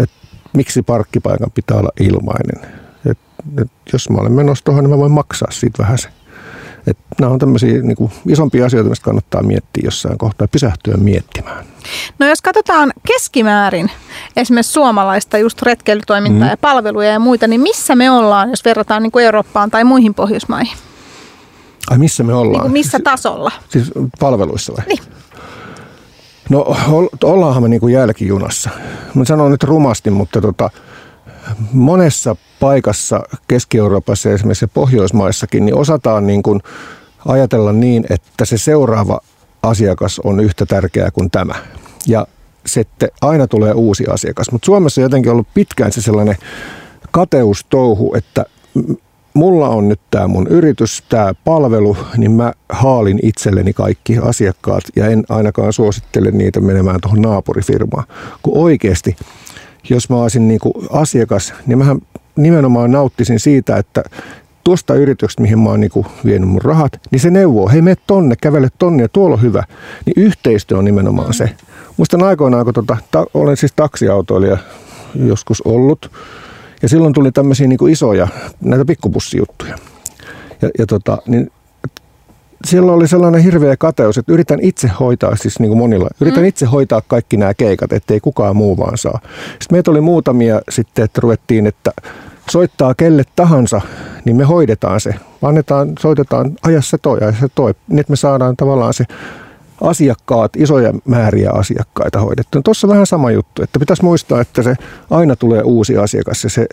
että 0.02 0.16
miksi 0.52 0.82
parkkipaikan 0.82 1.50
pitää 1.54 1.76
olla 1.76 1.90
ilmainen. 2.00 2.70
Et, 3.10 3.18
et 3.62 3.70
jos 3.92 4.10
mä 4.10 4.18
olen 4.18 4.32
menossa 4.32 4.64
tuohon, 4.64 4.84
niin 4.84 4.90
mä 4.90 4.98
voin 4.98 5.12
maksaa 5.12 5.50
siitä 5.50 5.82
vähän 5.82 5.98
se. 5.98 6.08
Et 6.86 6.98
nämä 7.20 7.32
on 7.32 7.38
tämmöisiä 7.38 7.82
niin 7.82 7.96
kuin, 7.96 8.12
isompia 8.28 8.66
asioita, 8.66 8.90
mistä 8.90 9.04
kannattaa 9.04 9.42
miettiä 9.42 9.82
jossain 9.84 10.18
kohtaa, 10.18 10.48
pysähtyä 10.48 10.96
miettimään. 10.96 11.64
No 12.18 12.26
jos 12.26 12.42
katsotaan 12.42 12.92
keskimäärin 13.06 13.90
esimerkiksi 14.36 14.72
suomalaista 14.72 15.38
just 15.38 15.62
retkeilytoimintaa 15.62 16.48
mm. 16.48 16.50
ja 16.50 16.56
palveluja 16.56 17.10
ja 17.10 17.18
muita, 17.18 17.46
niin 17.46 17.60
missä 17.60 17.96
me 17.96 18.10
ollaan, 18.10 18.50
jos 18.50 18.64
verrataan 18.64 19.02
niin 19.02 19.12
kuin 19.12 19.24
Eurooppaan 19.24 19.70
tai 19.70 19.84
muihin 19.84 20.14
Pohjoismaihin? 20.14 20.76
Ai 21.90 21.98
missä 21.98 22.22
me 22.22 22.34
ollaan? 22.34 22.52
Niin 22.52 22.60
kuin 22.60 22.72
missä 22.72 22.98
tasolla? 23.04 23.52
Siis 23.68 23.92
palveluissa 24.20 24.72
vai? 24.76 24.84
Niin. 24.86 25.17
No 26.48 26.76
ollaanhan 27.24 27.62
me 27.62 27.68
niin 27.68 27.80
kuin 27.80 27.94
jälkijunassa. 27.94 28.70
Mä 29.14 29.24
sanon 29.24 29.50
nyt 29.50 29.62
rumasti, 29.62 30.10
mutta 30.10 30.40
tota, 30.40 30.70
monessa 31.72 32.36
paikassa 32.60 33.20
Keski-Euroopassa 33.48 34.30
esimerkiksi 34.30 34.66
Pohjoismaissakin, 34.66 35.66
niin 35.66 35.74
osataan 35.74 36.26
niin 36.26 36.42
kuin 36.42 36.60
ajatella 37.26 37.72
niin, 37.72 38.04
että 38.10 38.44
se 38.44 38.58
seuraava 38.58 39.20
asiakas 39.62 40.20
on 40.24 40.40
yhtä 40.40 40.66
tärkeä 40.66 41.10
kuin 41.10 41.30
tämä. 41.30 41.54
Ja 42.06 42.26
sitten 42.66 43.08
aina 43.20 43.46
tulee 43.46 43.72
uusi 43.72 44.04
asiakas. 44.06 44.52
Mutta 44.52 44.66
Suomessa 44.66 45.00
on 45.00 45.02
jotenkin 45.02 45.32
ollut 45.32 45.48
pitkään 45.54 45.92
se 45.92 46.02
sellainen 46.02 46.36
kateustouhu, 47.10 48.14
että 48.14 48.44
mulla 49.38 49.68
on 49.68 49.88
nyt 49.88 50.00
tämä 50.10 50.28
mun 50.28 50.46
yritys, 50.46 51.04
tämä 51.08 51.34
palvelu, 51.44 51.96
niin 52.16 52.30
mä 52.30 52.52
haalin 52.68 53.18
itselleni 53.22 53.72
kaikki 53.72 54.18
asiakkaat 54.18 54.84
ja 54.96 55.06
en 55.06 55.24
ainakaan 55.28 55.72
suosittele 55.72 56.30
niitä 56.30 56.60
menemään 56.60 57.00
tuohon 57.00 57.22
naapurifirmaan. 57.22 58.04
Kun 58.42 58.58
oikeasti, 58.58 59.16
jos 59.90 60.10
mä 60.10 60.16
olisin 60.16 60.48
niin 60.48 60.60
kuin 60.60 60.74
asiakas, 60.90 61.54
niin 61.66 61.78
mä 61.78 61.96
nimenomaan 62.36 62.90
nauttisin 62.90 63.40
siitä, 63.40 63.76
että 63.76 64.02
tuosta 64.64 64.94
yrityksestä, 64.94 65.42
mihin 65.42 65.58
mä 65.58 65.68
oon 65.70 65.80
niin 65.80 66.06
vienyt 66.24 66.48
mun 66.48 66.62
rahat, 66.62 67.00
niin 67.10 67.20
se 67.20 67.30
neuvoo, 67.30 67.68
hei 67.68 67.82
mene 67.82 67.96
tonne, 68.06 68.34
kävele 68.40 68.68
tonne 68.78 69.02
ja 69.02 69.08
tuolla 69.08 69.34
on 69.34 69.42
hyvä. 69.42 69.64
Niin 70.06 70.14
yhteistyö 70.16 70.78
on 70.78 70.84
nimenomaan 70.84 71.34
se. 71.34 71.50
Muistan 71.96 72.22
aikoinaan, 72.22 72.64
kun 72.64 72.74
tota, 72.74 72.96
ta, 73.10 73.26
olen 73.34 73.56
siis 73.56 73.72
taksiautoilija 73.76 74.58
joskus 75.14 75.62
ollut, 75.62 76.10
ja 76.82 76.88
silloin 76.88 77.14
tuli 77.14 77.32
tämmöisiä 77.32 77.66
niin 77.66 77.78
kuin 77.78 77.92
isoja, 77.92 78.28
näitä 78.60 78.84
pikkubussijuttuja. 78.84 79.78
Ja, 80.62 80.70
ja 80.78 80.86
tota, 80.86 81.18
niin 81.26 81.50
siellä 82.64 82.92
oli 82.92 83.08
sellainen 83.08 83.42
hirveä 83.42 83.76
kateus, 83.76 84.18
että 84.18 84.32
yritän 84.32 84.58
itse 84.62 84.90
hoitaa, 85.00 85.36
siis 85.36 85.60
niin 85.60 85.68
kuin 85.68 85.78
monilla, 85.78 86.08
yritän 86.20 86.42
mm. 86.42 86.48
itse 86.48 86.66
hoitaa 86.66 87.02
kaikki 87.08 87.36
nämä 87.36 87.54
keikat, 87.54 87.92
ettei 87.92 88.20
kukaan 88.20 88.56
muu 88.56 88.76
vaan 88.76 88.98
saa. 88.98 89.20
Sitten 89.48 89.76
meitä 89.76 89.90
oli 89.90 90.00
muutamia 90.00 90.60
sitten, 90.68 91.04
että 91.04 91.20
ruvettiin, 91.20 91.66
että 91.66 91.92
soittaa 92.50 92.94
kelle 92.94 93.24
tahansa, 93.36 93.80
niin 94.24 94.36
me 94.36 94.44
hoidetaan 94.44 95.00
se. 95.00 95.14
Annetaan, 95.42 95.92
soitetaan 95.98 96.52
ajassa 96.62 96.98
toi, 96.98 97.18
ajassa 97.20 97.48
toi, 97.54 97.74
niin 97.88 97.98
että 97.98 98.12
me 98.12 98.16
saadaan 98.16 98.56
tavallaan 98.56 98.94
se 98.94 99.04
asiakkaat, 99.80 100.56
isoja 100.56 100.92
määriä 101.04 101.50
asiakkaita 101.50 102.20
hoidettu. 102.20 102.62
Tuossa 102.62 102.86
on 102.86 102.90
vähän 102.90 103.06
sama 103.06 103.30
juttu, 103.30 103.62
että 103.62 103.78
pitäisi 103.78 104.04
muistaa, 104.04 104.40
että 104.40 104.62
se 104.62 104.74
aina 105.10 105.36
tulee 105.36 105.62
uusi 105.62 105.96
asiakas 105.96 106.44
ja 106.44 106.50
se 106.50 106.66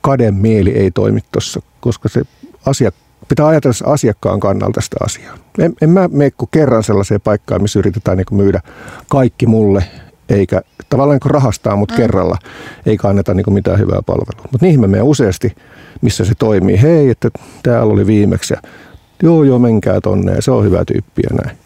kademieli 0.00 0.70
ei 0.70 0.90
toimi 0.90 1.20
tuossa, 1.32 1.60
koska 1.80 2.08
se 2.08 2.22
asiak 2.66 2.94
pitää 3.28 3.46
ajatella 3.46 3.92
asiakkaan 3.92 4.40
kannalta 4.40 4.80
sitä 4.80 4.96
asiaa. 5.04 5.38
En, 5.58 5.74
en 5.82 5.90
mä 5.90 6.08
mene 6.08 6.30
kerran 6.50 6.82
sellaiseen 6.82 7.20
paikkaan, 7.20 7.62
missä 7.62 7.78
yritetään 7.78 8.16
niin 8.16 8.26
myydä 8.30 8.60
kaikki 9.08 9.46
mulle, 9.46 9.84
eikä 10.28 10.60
tavallaan 10.88 11.18
niin 11.24 11.30
rahastaa 11.30 11.76
mut 11.76 11.90
mm. 11.90 11.96
kerralla, 11.96 12.36
eikä 12.86 13.08
anneta 13.08 13.34
niin 13.34 13.52
mitään 13.52 13.78
hyvää 13.78 14.02
palvelua. 14.06 14.48
Mutta 14.52 14.66
niihin 14.66 14.80
me 14.80 14.86
menen 14.86 15.04
useasti, 15.04 15.56
missä 16.00 16.24
se 16.24 16.32
toimii. 16.38 16.82
Hei, 16.82 17.10
että 17.10 17.30
täällä 17.62 17.92
oli 17.92 18.06
viimeksi 18.06 18.54
ja 18.54 18.62
joo 19.22 19.44
joo 19.44 19.58
menkää 19.58 20.00
tonne 20.00 20.32
ja 20.32 20.42
se 20.42 20.50
on 20.50 20.64
hyvä 20.64 20.84
tyyppi 20.84 21.22
ja 21.30 21.36
näin. 21.44 21.58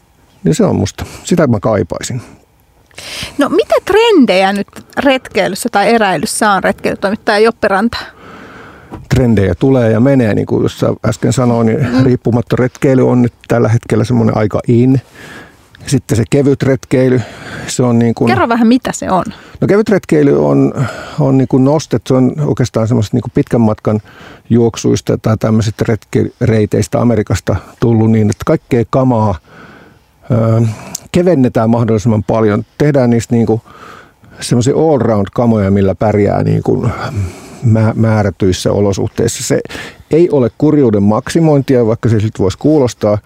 Niin 0.44 0.54
se 0.54 0.64
on 0.64 0.76
musta, 0.76 1.04
sitä 1.24 1.46
mä 1.46 1.60
kaipaisin. 1.60 2.22
No 3.38 3.48
mitä 3.48 3.74
trendejä 3.84 4.52
nyt 4.52 4.68
retkeilyssä 4.98 5.68
tai 5.72 5.94
eräilyssä 5.94 6.50
on 6.50 6.64
retkeilytoimittaja 6.64 7.38
Joppe 7.38 7.68
Ranta? 7.68 7.98
trendejä 9.14 9.54
tulee 9.54 9.90
ja 9.90 10.00
menee, 10.00 10.34
niin 10.34 10.46
kuin 10.46 10.62
jos 10.62 10.84
äsken 11.06 11.32
sanoin, 11.32 11.66
niin 11.66 11.86
mm. 11.86 12.04
riippumatta 12.04 12.56
retkeily 12.58 13.08
on 13.08 13.22
nyt 13.22 13.32
tällä 13.48 13.68
hetkellä 13.68 14.04
semmoinen 14.04 14.36
aika 14.36 14.60
in. 14.68 15.00
Sitten 15.86 16.16
se 16.16 16.24
kevyt 16.30 16.62
retkeily, 16.62 17.20
se 17.66 17.82
on 17.82 17.98
niin 17.98 18.14
kuin... 18.14 18.28
Kerro 18.28 18.48
vähän, 18.48 18.68
mitä 18.68 18.92
se 18.92 19.10
on. 19.10 19.24
No 19.60 19.66
kevyt 19.68 19.88
retkeily 19.88 20.46
on, 20.46 20.86
on 21.20 21.38
niin 21.38 21.48
kuin 21.48 21.64
nostet, 21.64 22.02
se 22.06 22.14
on 22.14 22.34
oikeastaan 22.40 22.88
semmoista 22.88 23.16
niin 23.16 23.22
kuin 23.22 23.32
pitkän 23.34 23.60
matkan 23.60 24.00
juoksuista 24.50 25.18
tai 25.18 25.36
tämmöisistä 25.36 25.84
retkereiteistä 25.88 27.00
Amerikasta 27.00 27.56
tullut 27.80 28.10
niin, 28.10 28.30
että 28.30 28.42
kaikkea 28.46 28.84
kamaa 28.90 29.34
kevennetään 31.12 31.70
mahdollisimman 31.70 32.22
paljon. 32.22 32.64
Tehdään 32.78 33.10
niistä 33.10 33.34
niin 33.34 33.46
kuin 33.46 33.62
semmoisia 34.40 34.74
all-round 34.74 35.26
kamoja, 35.32 35.70
millä 35.70 35.94
pärjää 35.94 36.42
niin 36.42 36.62
kuin 36.62 36.90
määrätyissä 37.94 38.72
olosuhteissa. 38.72 39.42
Se 39.42 39.60
ei 40.10 40.30
ole 40.30 40.50
kurjuuden 40.58 41.02
maksimointia, 41.02 41.86
vaikka 41.86 42.08
se 42.08 42.20
siltä 42.20 42.38
voisi 42.38 42.58
kuulostaa, 42.58 43.18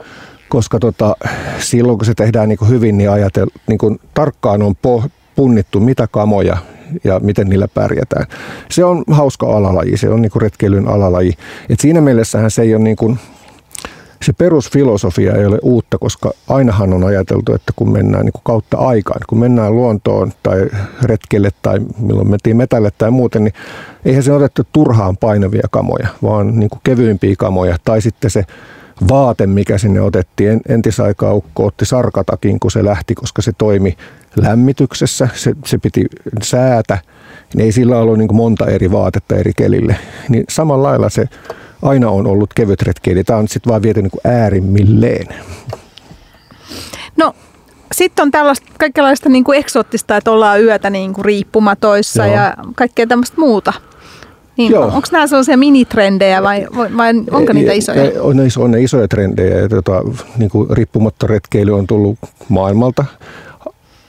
koska 0.49 0.79
tota, 0.79 1.16
silloin 1.59 1.99
kun 1.99 2.07
se 2.07 2.14
tehdään 2.14 2.49
niin 2.49 2.59
kuin 2.59 2.71
hyvin, 2.71 2.99
niin, 2.99 3.11
ajatel, 3.11 3.47
niin 3.66 3.79
kuin 3.79 4.01
tarkkaan 4.14 4.62
on 4.62 4.75
po, 4.83 5.05
punnittu, 5.37 5.81
mitä 5.81 6.07
kamoja 6.07 6.57
ja 7.05 7.21
miten 7.21 7.49
niillä 7.49 7.69
pärjätään. 7.69 8.27
Se 8.71 8.85
on 8.85 9.05
hauska 9.11 9.57
alalaji, 9.57 9.97
se 9.97 10.09
on 10.09 10.23
niin 10.23 10.33
kuin 10.33 10.42
retkeilyn 10.42 10.88
alalaji. 10.88 11.33
Et 11.69 11.81
siinä 11.81 12.01
mielessähän 12.01 12.51
se 12.51 12.62
ei 12.62 12.75
ole 12.75 12.85
niin 12.85 12.97
kuin 12.97 13.19
se 14.27 14.33
perusfilosofia 14.33 15.35
ei 15.35 15.47
ole 15.47 15.59
uutta, 15.62 15.99
koska 15.99 16.31
ainahan 16.49 16.93
on 16.93 17.05
ajateltu, 17.05 17.55
että 17.55 17.73
kun 17.77 17.93
mennään 17.93 18.25
niin 18.25 18.33
kuin 18.33 18.43
kautta 18.45 18.77
aikaan, 18.77 19.21
kun 19.29 19.39
mennään 19.39 19.77
luontoon 19.77 20.33
tai 20.43 20.67
retkelle 21.03 21.51
tai 21.62 21.81
milloin 21.99 22.31
mentiin 22.31 22.57
metälle 22.57 22.91
tai 22.99 23.11
muuten, 23.11 23.45
niin 23.45 23.55
eihän 24.05 24.23
se 24.23 24.33
otettu 24.33 24.62
turhaan 24.73 25.17
painavia 25.17 25.69
kamoja, 25.71 26.09
vaan 26.23 26.61
niin 26.61 26.71
kuin 26.71 26.81
kevyimpiä 26.85 27.35
kamoja. 27.39 27.77
Tai 27.85 28.03
sitten 28.03 28.31
se 28.31 28.45
vaate, 29.09 29.47
mikä 29.47 29.79
sinne 29.79 30.01
otettiin. 30.01 30.61
Entisaikaa 30.69 31.35
ukko 31.35 31.67
otti 31.67 31.85
sarkatakin, 31.85 32.61
kun 32.61 32.71
se 32.71 32.85
lähti, 32.85 33.15
koska 33.15 33.43
se 33.43 33.53
toimi 33.59 33.97
lämmityksessä, 34.37 35.29
se, 35.35 35.55
se 35.65 35.79
piti 35.79 36.07
säätä. 36.43 36.99
Niin 37.55 37.65
ei 37.65 37.73
sillä 37.73 37.99
ollut 37.99 38.19
niin 38.19 38.37
monta 38.37 38.67
eri 38.67 38.93
vaatetta 38.93 39.37
eri 39.37 39.53
kelille. 39.57 39.97
Niin 40.29 40.45
samalla 40.49 40.89
lailla 40.89 41.09
se 41.09 41.29
aina 41.83 42.11
on 42.11 42.27
ollut 42.27 42.55
kevyt 42.55 42.83
retkeily. 42.83 43.25
Tämä 43.25 43.39
on 43.39 43.49
sitten 43.49 43.71
vaan 43.71 43.83
viety 43.83 44.03
niin 44.03 44.11
kuin 44.11 44.35
äärimmilleen. 44.35 45.27
No 47.17 47.35
sitten 47.93 48.23
on 48.23 48.31
tällaista 48.31 48.67
kaikenlaista 48.79 49.29
niin 49.29 49.45
kuin 49.45 49.59
eksoottista, 49.59 50.17
että 50.17 50.31
ollaan 50.31 50.62
yötä 50.62 50.91
niin 50.91 51.12
kuin 51.12 51.25
riippumatoissa 51.25 52.27
Joo. 52.27 52.35
ja 52.35 52.55
kaikkea 52.75 53.07
tämmöistä 53.07 53.37
muuta. 53.39 53.73
Niin, 54.57 54.79
onko 54.79 55.09
nämä 55.12 55.27
sellaisia 55.27 55.57
minitrendejä 55.57 56.43
vai, 56.43 56.67
vai 56.97 57.15
onko 57.31 57.53
niitä 57.53 57.73
isoja? 57.73 58.23
On, 58.23 58.37
ne, 58.37 58.43
on 58.59 58.71
ne 58.71 58.83
isoja 58.83 59.09
trendejä. 59.09 59.69
Tota, 59.69 60.03
niin 60.39 60.51
kuin 60.51 60.71
riippumatta 60.71 61.27
retkeily 61.27 61.79
on 61.79 61.87
tullut 61.87 62.19
maailmalta. 62.49 63.05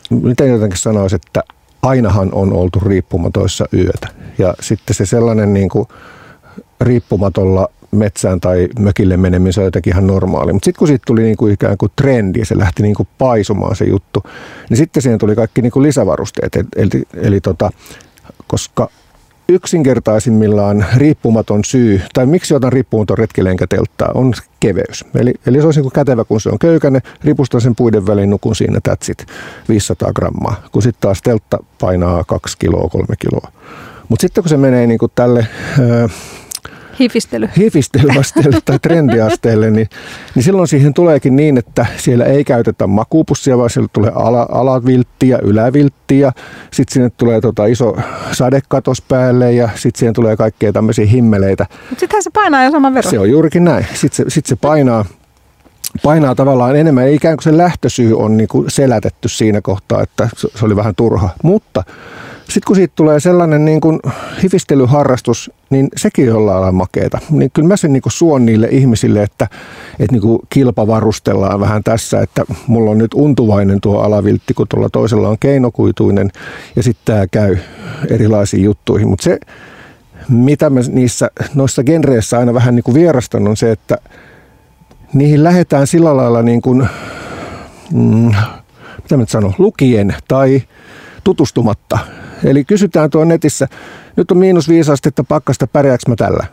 Miten 0.09 0.49
jotenkin 0.49 0.79
sanoisi, 0.79 1.15
että 1.15 1.43
ainahan 1.81 2.29
on 2.33 2.53
oltu 2.53 2.79
riippumatoissa 2.79 3.65
yötä. 3.73 4.07
Ja 4.37 4.53
sitten 4.59 4.95
se 4.95 5.05
sellainen 5.05 5.53
niin 5.53 5.69
kuin, 5.69 5.87
riippumatolla 6.81 7.69
metsään 7.91 8.39
tai 8.39 8.67
mökille 8.79 9.17
meneminen, 9.17 9.53
se 9.53 9.59
on 9.59 9.65
jotenkin 9.65 9.93
ihan 9.93 10.07
normaali. 10.07 10.53
Mutta 10.53 10.65
sitten 10.65 10.79
kun 10.79 10.87
siitä 10.87 11.03
tuli 11.07 11.21
niinku 11.21 11.47
ikään 11.47 11.77
kuin 11.77 11.91
trendi 11.95 12.45
se 12.45 12.57
lähti 12.57 12.83
niinku 12.83 13.07
paisumaan 13.17 13.75
se 13.75 13.85
juttu, 13.85 14.23
niin 14.69 14.77
sitten 14.77 15.03
siihen 15.03 15.19
tuli 15.19 15.35
kaikki 15.35 15.61
niinku 15.61 15.81
lisävarusteet. 15.81 16.55
Eli, 16.55 16.65
eli, 16.75 17.03
eli 17.13 17.41
tota, 17.41 17.69
koska 18.47 18.89
yksinkertaisimmillaan 19.49 20.85
riippumaton 20.95 21.63
syy, 21.63 22.01
tai 22.13 22.25
miksi 22.25 22.53
otan 22.55 22.73
riippumaton 22.73 23.17
retkilenkätelttaa, 23.17 24.11
on 24.13 24.33
keveys. 24.59 25.05
Eli, 25.15 25.33
eli 25.45 25.59
se 25.59 25.65
olisi 25.65 25.81
niin 25.81 25.91
kätevä, 25.91 26.23
kun 26.23 26.41
se 26.41 26.49
on 26.49 26.59
köykäinen, 26.59 27.01
ripustan 27.23 27.61
sen 27.61 27.75
puiden 27.75 28.07
väliin, 28.07 28.29
nukun 28.29 28.55
siinä 28.55 28.79
tätsit 28.83 29.25
500 29.69 30.13
grammaa, 30.13 30.63
kun 30.71 30.81
sitten 30.81 31.01
taas 31.01 31.21
teltta 31.21 31.57
painaa 31.79 32.23
2 32.23 32.55
kiloa, 32.59 32.89
3 32.89 33.05
kiloa. 33.19 33.51
Mutta 34.09 34.21
sitten 34.21 34.43
kun 34.43 34.49
se 34.49 34.57
menee 34.57 34.87
niin 34.87 34.99
kuin 34.99 35.11
tälle... 35.15 35.47
Öö, 35.79 36.07
Hifistely. 36.99 37.49
Hifistelyasteelle 37.57 38.59
tai 38.65 38.79
trendiasteelle, 38.79 39.71
niin, 39.71 39.89
niin 40.35 40.43
silloin 40.43 40.67
siihen 40.67 40.93
tuleekin 40.93 41.35
niin, 41.35 41.57
että 41.57 41.85
siellä 41.97 42.25
ei 42.25 42.43
käytetä 42.43 42.87
makuupussia, 42.87 43.57
vaan 43.57 43.69
siellä 43.69 43.89
tulee 43.93 44.11
ala, 44.15 44.47
alavilttiä, 44.51 45.39
ylävilttiä, 45.43 46.31
sitten 46.71 46.93
sinne 46.93 47.09
tulee 47.09 47.41
tota 47.41 47.65
iso 47.65 47.97
sadekatos 48.31 49.01
päälle 49.01 49.53
ja 49.53 49.69
sitten 49.75 49.99
siihen 49.99 50.13
tulee 50.13 50.35
kaikkea 50.37 50.73
tämmöisiä 50.73 51.05
himmeleitä. 51.05 51.65
Mutta 51.89 51.99
sittenhän 51.99 52.23
se 52.23 52.29
painaa 52.29 52.63
jo 52.63 52.71
saman 52.71 52.93
verran. 52.93 53.11
Se 53.11 53.19
on 53.19 53.29
juurikin 53.29 53.63
näin. 53.63 53.85
Sitten 53.93 54.15
se, 54.15 54.23
sit 54.27 54.45
se 54.45 54.55
painaa, 54.55 55.05
painaa 56.03 56.35
tavallaan 56.35 56.75
enemmän. 56.75 57.09
Ikään 57.09 57.37
kuin 57.37 57.43
se 57.43 57.57
lähtösyy 57.57 58.17
on 58.17 58.37
niin 58.37 58.47
kuin 58.47 58.71
selätetty 58.71 59.29
siinä 59.29 59.61
kohtaa, 59.61 60.01
että 60.01 60.29
se 60.35 60.65
oli 60.65 60.75
vähän 60.75 60.95
turha. 60.95 61.29
Mutta 61.43 61.83
sitten 62.49 62.67
kun 62.67 62.75
siitä 62.75 62.93
tulee 62.95 63.19
sellainen 63.19 63.65
niin 63.65 63.81
kuin 63.81 63.99
hifistelyharrastus, 64.43 65.51
niin 65.69 65.87
sekin 65.95 66.25
jollain 66.25 66.61
lailla 66.61 66.71
makeeta. 66.71 67.19
Niin 67.29 67.51
kyllä 67.53 67.67
mä 67.67 67.77
sen 67.77 67.93
niin 67.93 68.01
kuin 68.01 68.13
suon 68.13 68.45
niille 68.45 68.67
ihmisille, 68.71 69.23
että, 69.23 69.47
että 69.99 70.11
niin 70.11 70.21
kuin 70.21 70.39
kilpavarustellaan 70.49 71.59
vähän 71.59 71.83
tässä, 71.83 72.21
että 72.21 72.45
mulla 72.67 72.91
on 72.91 72.97
nyt 72.97 73.13
untuvainen 73.13 73.81
tuo 73.81 74.01
alaviltti, 74.01 74.53
kun 74.53 74.67
tuolla 74.69 74.89
toisella 74.89 75.29
on 75.29 75.39
keinokuituinen 75.39 76.31
ja 76.75 76.83
sitten 76.83 77.05
tämä 77.05 77.27
käy 77.27 77.57
erilaisiin 78.09 78.63
juttuihin. 78.63 79.07
Mutta 79.07 79.23
se, 79.23 79.39
mitä 80.29 80.69
mä 80.69 80.79
niissä 80.87 81.31
noissa 81.55 81.83
genreissä 81.83 82.39
aina 82.39 82.53
vähän 82.53 82.75
niin 82.75 82.83
kuin 82.83 82.95
vierastan, 82.95 83.47
on 83.47 83.57
se, 83.57 83.71
että 83.71 83.97
niihin 85.13 85.43
lähdetään 85.43 85.87
sillä 85.87 86.17
lailla 86.17 86.41
niin 86.41 86.61
kuin, 86.61 86.87
mm, 87.93 88.31
mitä 89.03 89.17
mä 89.17 89.25
sanon, 89.27 89.53
lukien 89.57 90.15
tai 90.27 90.61
tutustumatta 91.23 91.99
Eli 92.43 92.65
kysytään 92.65 93.09
tuo 93.09 93.25
netissä, 93.25 93.67
nyt 94.15 94.31
on 94.31 94.37
miinus 94.37 94.69
viisi 94.69 94.91
astetta 94.91 95.23
pakkasta, 95.23 95.67
pärjääkö 95.67 96.03
mä 96.07 96.15
tällä? 96.15 96.45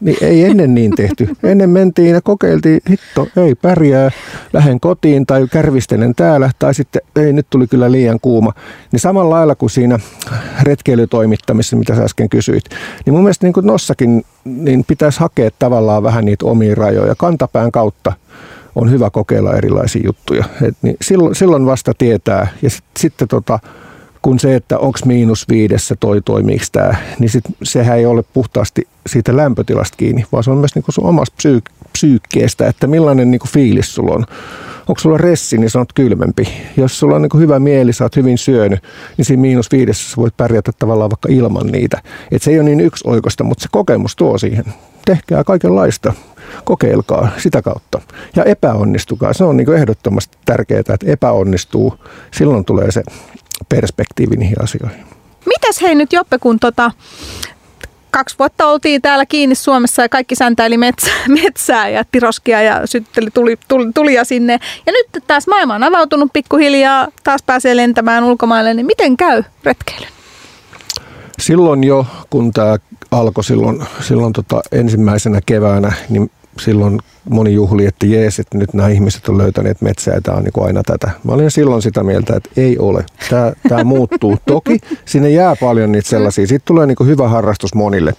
Niin 0.00 0.16
ei 0.20 0.44
ennen 0.44 0.74
niin 0.74 0.90
tehty. 0.96 1.28
Ennen 1.42 1.70
mentiin 1.70 2.10
ja 2.10 2.20
kokeiltiin, 2.20 2.80
hitto, 2.90 3.28
ei 3.36 3.54
pärjää, 3.54 4.10
lähden 4.52 4.80
kotiin 4.80 5.26
tai 5.26 5.46
kärvistelen 5.50 6.14
täällä, 6.14 6.50
tai 6.58 6.74
sitten 6.74 7.02
ei, 7.16 7.32
nyt 7.32 7.46
tuli 7.50 7.66
kyllä 7.66 7.92
liian 7.92 8.20
kuuma. 8.20 8.52
Niin 8.92 9.00
samalla 9.00 9.34
lailla 9.34 9.54
kuin 9.54 9.70
siinä 9.70 9.98
retkeilytoimittamisessa, 10.62 11.76
mitä 11.76 11.94
sä 11.94 12.02
äsken 12.02 12.28
kysyit, 12.28 12.64
niin 13.06 13.14
mun 13.14 13.22
mielestä 13.22 13.46
niin 13.46 13.52
kuin 13.52 13.66
nossakin 13.66 14.24
niin 14.44 14.84
pitäisi 14.88 15.20
hakea 15.20 15.50
tavallaan 15.58 16.02
vähän 16.02 16.24
niitä 16.24 16.46
omia 16.46 16.74
rajoja 16.74 17.14
kantapään 17.14 17.72
kautta 17.72 18.12
on 18.74 18.90
hyvä 18.90 19.10
kokeilla 19.10 19.56
erilaisia 19.56 20.02
juttuja. 20.04 20.44
Et 20.62 20.76
niin 20.82 20.96
silloin, 21.02 21.34
silloin 21.34 21.66
vasta 21.66 21.92
tietää. 21.98 22.48
Ja 22.62 22.70
sitten 22.70 22.90
sit, 22.98 23.14
tota, 23.28 23.58
kun 24.24 24.38
se, 24.38 24.54
että 24.54 24.78
onko 24.78 24.98
miinus 25.04 25.48
viidessä 25.48 25.96
toi 26.00 26.20
toimiiko 26.24 26.64
tämä, 26.72 26.94
niin 27.18 27.30
sit, 27.30 27.44
sehän 27.62 27.98
ei 27.98 28.06
ole 28.06 28.24
puhtaasti 28.32 28.88
siitä 29.06 29.36
lämpötilasta 29.36 29.96
kiinni, 29.96 30.24
vaan 30.32 30.44
se 30.44 30.50
on 30.50 30.58
myös 30.58 30.74
niin 30.74 30.84
sun 30.88 31.06
omasta 31.06 31.34
psyy- 31.36 31.88
psyykkeestä, 31.92 32.66
että 32.66 32.86
millainen 32.86 33.30
niin 33.30 33.40
fiilis 33.48 33.94
sulla 33.94 34.14
on. 34.14 34.24
Onko 34.88 35.00
sulla 35.00 35.18
ressi, 35.18 35.58
niin 35.58 35.70
sä 35.70 35.78
oot 35.78 35.92
kylmempi. 35.92 36.48
Jos 36.76 36.98
sulla 36.98 37.16
on 37.16 37.22
niin 37.22 37.40
hyvä 37.40 37.58
mieli, 37.58 37.92
sä 37.92 38.04
oot 38.04 38.16
hyvin 38.16 38.38
syönyt, 38.38 38.82
niin 39.16 39.24
siinä 39.24 39.40
miinus 39.40 39.72
viidessä 39.72 40.10
sä 40.10 40.16
voit 40.16 40.36
pärjätä 40.36 40.72
tavallaan 40.78 41.10
vaikka 41.10 41.28
ilman 41.32 41.66
niitä. 41.66 42.02
Et 42.32 42.42
se 42.42 42.50
ei 42.50 42.58
ole 42.58 42.64
niin 42.64 42.80
yksi 42.80 43.08
oikosta, 43.08 43.44
mutta 43.44 43.62
se 43.62 43.68
kokemus 43.72 44.16
tuo 44.16 44.38
siihen. 44.38 44.64
Tehkää 45.04 45.44
kaikenlaista 45.44 46.12
kokeilkaa 46.64 47.28
sitä 47.38 47.62
kautta. 47.62 48.00
Ja 48.36 48.44
epäonnistukaa. 48.44 49.32
Se 49.32 49.44
on 49.44 49.56
niin 49.56 49.74
ehdottomasti 49.74 50.38
tärkeää, 50.44 50.80
että 50.80 50.96
epäonnistuu. 51.06 51.94
Silloin 52.30 52.64
tulee 52.64 52.90
se 52.90 53.02
perspektiivi 53.68 54.36
niihin 54.36 54.62
asioihin. 54.62 55.04
Mitäs 55.46 55.82
hei 55.82 55.94
nyt 55.94 56.12
Joppe, 56.12 56.38
kun 56.38 56.60
tota, 56.60 56.90
kaksi 58.10 58.36
vuotta 58.38 58.66
oltiin 58.66 59.02
täällä 59.02 59.26
kiinni 59.26 59.54
Suomessa 59.54 60.02
ja 60.02 60.08
kaikki 60.08 60.34
säntäili 60.34 60.76
metsää, 60.76 61.14
metsää 61.42 61.88
ja 61.88 62.04
tiroskia 62.12 62.62
ja 62.62 62.86
sytteli 62.86 63.30
tuli, 63.30 63.58
tuli, 63.68 63.92
tulia 63.94 64.24
sinne. 64.24 64.60
Ja 64.86 64.92
nyt 64.92 65.24
taas 65.26 65.46
maailma 65.46 65.74
on 65.74 65.82
avautunut 65.82 66.32
pikkuhiljaa, 66.32 67.08
taas 67.24 67.42
pääsee 67.42 67.76
lentämään 67.76 68.24
ulkomaille, 68.24 68.74
niin 68.74 68.86
miten 68.86 69.16
käy 69.16 69.42
retkeilyn? 69.64 70.08
Silloin 71.38 71.84
jo, 71.84 72.06
kun 72.30 72.52
tämä 72.52 72.76
alkoi 73.10 73.44
silloin, 73.44 73.82
silloin 74.00 74.32
tota 74.32 74.60
ensimmäisenä 74.72 75.40
keväänä, 75.46 75.92
niin 76.08 76.30
silloin 76.60 76.98
moni 77.30 77.54
juhli, 77.54 77.86
että 77.86 78.06
jees, 78.06 78.38
että 78.38 78.58
nyt 78.58 78.74
nämä 78.74 78.88
ihmiset 78.88 79.28
on 79.28 79.38
löytäneet 79.38 79.82
metsää 79.82 80.14
ja 80.14 80.20
tämä 80.20 80.36
on 80.36 80.44
niin 80.44 80.52
kuin 80.52 80.66
aina 80.66 80.82
tätä. 80.82 81.10
Mä 81.24 81.32
olin 81.32 81.50
silloin 81.50 81.82
sitä 81.82 82.02
mieltä, 82.02 82.36
että 82.36 82.50
ei 82.56 82.78
ole. 82.78 83.04
Tämä, 83.30 83.52
tämä 83.68 83.84
muuttuu. 83.84 84.36
Toki 84.46 84.78
sinne 85.04 85.30
jää 85.30 85.56
paljon 85.60 85.92
niitä 85.92 86.08
sellaisia. 86.08 86.46
Siitä 86.46 86.62
tulee 86.66 86.86
niin 86.86 86.96
kuin 86.96 87.08
hyvä 87.08 87.28
harrastus 87.28 87.74
monille. 87.74 88.14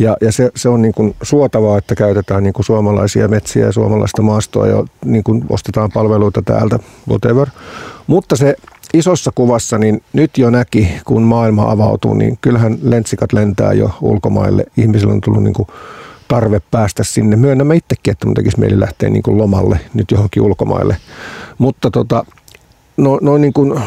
Ja, 0.00 0.16
ja 0.20 0.32
se, 0.32 0.50
se 0.56 0.68
on 0.68 0.82
niin 0.82 0.94
kuin 0.94 1.14
suotavaa, 1.22 1.78
että 1.78 1.94
käytetään 1.94 2.42
niin 2.42 2.52
kuin 2.52 2.66
suomalaisia 2.66 3.28
metsiä 3.28 3.66
ja 3.66 3.72
suomalaista 3.72 4.22
maastoa 4.22 4.66
ja 4.66 4.84
niin 5.04 5.24
kuin 5.24 5.44
ostetaan 5.48 5.90
palveluita 5.94 6.42
täältä, 6.42 6.78
whatever. 7.08 7.48
Mutta 8.06 8.36
se 8.36 8.56
isossa 8.94 9.30
kuvassa, 9.34 9.78
niin 9.78 10.02
nyt 10.12 10.38
jo 10.38 10.50
näki, 10.50 10.88
kun 11.04 11.22
maailma 11.22 11.70
avautuu, 11.70 12.14
niin 12.14 12.38
kyllähän 12.40 12.78
lentsikat 12.82 13.32
lentää 13.32 13.72
jo 13.72 13.90
ulkomaille. 14.00 14.64
Ihmisillä 14.76 15.12
on 15.12 15.20
tullut 15.20 15.42
niin 15.42 15.54
kuin 15.54 15.68
tarve 16.34 16.60
päästä 16.70 17.04
sinne. 17.04 17.36
Myönnämme 17.36 17.76
itsekin, 17.76 18.12
että 18.12 18.26
mun 18.26 18.34
tekisi 18.34 18.60
mieli 18.60 18.80
lähteä 18.80 19.10
niin 19.10 19.22
kuin 19.22 19.38
lomalle 19.38 19.80
nyt 19.94 20.10
johonkin 20.10 20.42
ulkomaille. 20.42 20.96
Mutta 21.58 21.90
tota, 21.90 22.24
no, 22.96 23.18
no 23.22 23.38
niin 23.38 23.52
kuin, 23.52 23.80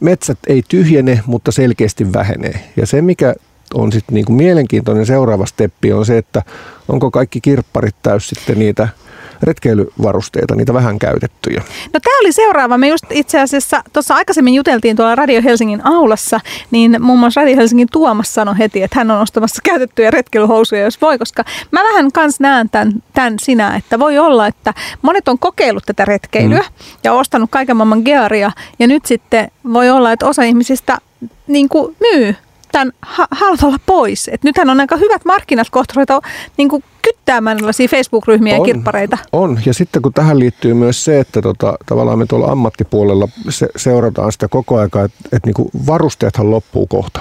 metsät 0.00 0.38
ei 0.46 0.62
tyhjene, 0.68 1.20
mutta 1.26 1.52
selkeästi 1.52 2.12
vähenee. 2.12 2.60
Ja 2.76 2.86
se, 2.86 3.02
mikä 3.02 3.34
on 3.74 3.92
sitten 3.92 4.14
niin 4.14 4.24
kuin 4.24 4.36
mielenkiintoinen 4.36 5.06
seuraava 5.06 5.46
steppi 5.46 5.92
on 5.92 6.06
se, 6.06 6.18
että 6.18 6.42
onko 6.88 7.10
kaikki 7.10 7.40
kirpparit 7.40 7.96
täys 8.02 8.28
sitten 8.28 8.58
niitä– 8.58 8.88
retkeilyvarusteita, 9.42 10.54
niitä 10.54 10.74
vähän 10.74 10.98
käytettyjä. 10.98 11.62
No 11.92 12.00
tämä 12.00 12.18
oli 12.20 12.32
seuraava. 12.32 12.78
Me 12.78 12.88
just 12.88 13.04
itse 13.10 13.40
asiassa 13.40 13.82
tuossa 13.92 14.14
aikaisemmin 14.14 14.54
juteltiin 14.54 14.96
tuolla 14.96 15.14
Radio 15.14 15.42
Helsingin 15.42 15.86
aulassa, 15.86 16.40
niin 16.70 16.96
muun 17.02 17.18
muassa 17.18 17.40
Radio 17.40 17.56
Helsingin 17.56 17.88
Tuomas 17.92 18.34
sanoi 18.34 18.58
heti, 18.58 18.82
että 18.82 18.98
hän 18.98 19.10
on 19.10 19.20
ostamassa 19.20 19.62
käytettyjä 19.64 20.10
retkeilyhousuja, 20.10 20.82
jos 20.82 21.00
voi, 21.00 21.18
koska 21.18 21.44
mä 21.70 21.82
vähän 21.84 22.12
kans 22.12 22.40
näen 22.40 22.70
tämän, 22.70 22.92
tämän 23.12 23.34
sinä, 23.42 23.76
että 23.76 23.98
voi 23.98 24.18
olla, 24.18 24.46
että 24.46 24.74
monet 25.02 25.28
on 25.28 25.38
kokeillut 25.38 25.86
tätä 25.86 26.04
retkeilyä 26.04 26.60
mm. 26.60 26.98
ja 27.04 27.12
ostanut 27.12 27.50
kaiken 27.50 27.76
maailman 27.76 28.02
gearia 28.04 28.52
ja 28.78 28.86
nyt 28.86 29.06
sitten 29.06 29.50
voi 29.72 29.90
olla, 29.90 30.12
että 30.12 30.26
osa 30.26 30.42
ihmisistä 30.42 30.98
niin 31.46 31.68
kuin 31.68 31.96
myy 32.00 32.34
tämän 32.74 32.92
halvalla 33.30 33.78
pois. 33.86 34.30
Et 34.32 34.44
nythän 34.44 34.70
on 34.70 34.80
aika 34.80 34.96
hyvät 34.96 35.24
markkinat 35.24 35.70
kohta 35.70 36.20
niin 36.56 36.68
kuin 36.68 36.84
kyttäämään 37.02 37.56
tällaisia 37.56 37.88
Facebook-ryhmiä 37.88 38.54
on, 38.54 38.60
ja 38.60 38.64
kirppareita. 38.64 39.18
On, 39.32 39.58
ja 39.66 39.74
sitten 39.74 40.02
kun 40.02 40.12
tähän 40.12 40.38
liittyy 40.38 40.74
myös 40.74 41.04
se, 41.04 41.20
että 41.20 41.42
tota, 41.42 41.78
tavallaan 41.86 42.18
me 42.18 42.26
tuolla 42.26 42.46
ammattipuolella 42.46 43.28
se, 43.48 43.68
seurataan 43.76 44.32
sitä 44.32 44.48
koko 44.48 44.76
ajan, 44.76 44.86
että 44.86 45.28
et, 45.32 45.46
niin 45.46 45.86
varusteethan 45.86 46.50
loppuu 46.50 46.86
kohta. 46.86 47.20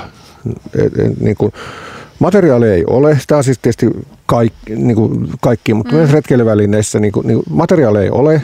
Et, 0.75 0.99
et, 0.99 1.19
niin 1.19 1.35
kuin, 1.37 1.53
materiaali 2.19 2.69
ei 2.69 2.83
ole, 2.87 3.19
sitä 3.19 3.37
on 3.37 3.43
siis 3.43 3.59
tietysti 3.59 3.89
kaikki, 4.25 4.75
niin 4.75 4.95
kuin 4.95 5.29
kaikki 5.41 5.73
mutta 5.73 5.91
mm. 5.91 5.97
myös 5.97 6.11
retkeilyvälineissä 6.11 6.99
niin 6.99 7.11
kuin, 7.11 7.27
niin 7.27 7.43
kuin, 7.43 7.57
materiaali 7.57 7.99
ei 7.99 8.09
ole. 8.09 8.41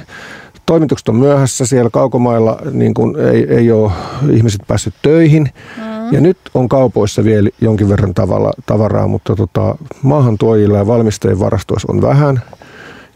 Toimitukset 0.69 1.09
on 1.09 1.15
myöhässä 1.15 1.65
siellä 1.65 1.89
kaukomailla, 1.89 2.57
niin 2.71 2.93
kuin 2.93 3.15
ei, 3.19 3.47
ei 3.49 3.71
ole 3.71 3.91
ihmiset 4.31 4.61
päässyt 4.67 4.93
töihin. 5.01 5.49
Mm 5.77 5.89
ja 6.11 6.21
nyt 6.21 6.37
on 6.53 6.69
kaupoissa 6.69 7.23
vielä 7.23 7.49
jonkin 7.61 7.89
verran 7.89 8.13
tavalla, 8.13 8.53
tavaraa, 8.65 9.07
mutta 9.07 9.35
tota, 9.35 9.75
maahantuojilla 10.03 10.77
ja 10.77 10.87
valmistajien 10.87 11.39
varastoissa 11.39 11.87
on 11.91 12.01
vähän. 12.01 12.41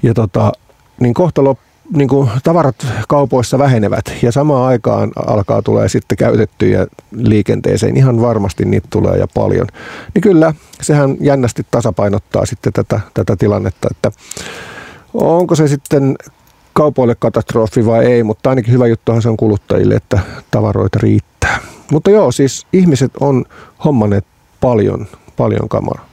Ja 0.03 0.13
tota, 0.13 0.51
niin 0.99 1.13
kohta 1.13 1.43
lop, 1.43 1.59
niin 1.95 2.07
kuin 2.07 2.29
tavarat 2.43 2.87
kaupoissa 3.07 3.59
vähenevät 3.59 4.05
ja 4.21 4.31
samaan 4.31 4.67
aikaan 4.67 5.11
alkaa 5.27 5.61
tulee 5.61 5.89
sitten 5.89 6.17
käytettyjä 6.17 6.87
liikenteeseen. 7.11 7.97
Ihan 7.97 8.21
varmasti 8.21 8.65
niitä 8.65 8.87
tulee 8.91 9.17
ja 9.17 9.27
paljon. 9.33 9.67
Niin 10.13 10.21
kyllä, 10.21 10.53
sehän 10.81 11.17
jännästi 11.19 11.65
tasapainottaa 11.71 12.45
sitten 12.45 12.73
tätä, 12.73 12.99
tätä 13.13 13.35
tilannetta, 13.35 13.87
että 13.91 14.11
onko 15.13 15.55
se 15.55 15.67
sitten 15.67 16.15
kaupoille 16.73 17.15
katastrofi 17.19 17.85
vai 17.85 18.05
ei, 18.05 18.23
mutta 18.23 18.49
ainakin 18.49 18.73
hyvä 18.73 18.87
juttuhan 18.87 19.21
se 19.21 19.29
on 19.29 19.37
kuluttajille, 19.37 19.95
että 19.95 20.19
tavaroita 20.51 20.99
riittää. 21.01 21.59
Mutta 21.91 22.11
joo, 22.11 22.31
siis 22.31 22.67
ihmiset 22.73 23.11
on 23.19 23.45
hommaneet 23.85 24.25
paljon, 24.61 25.07
paljon 25.37 25.69
kamaa. 25.69 26.05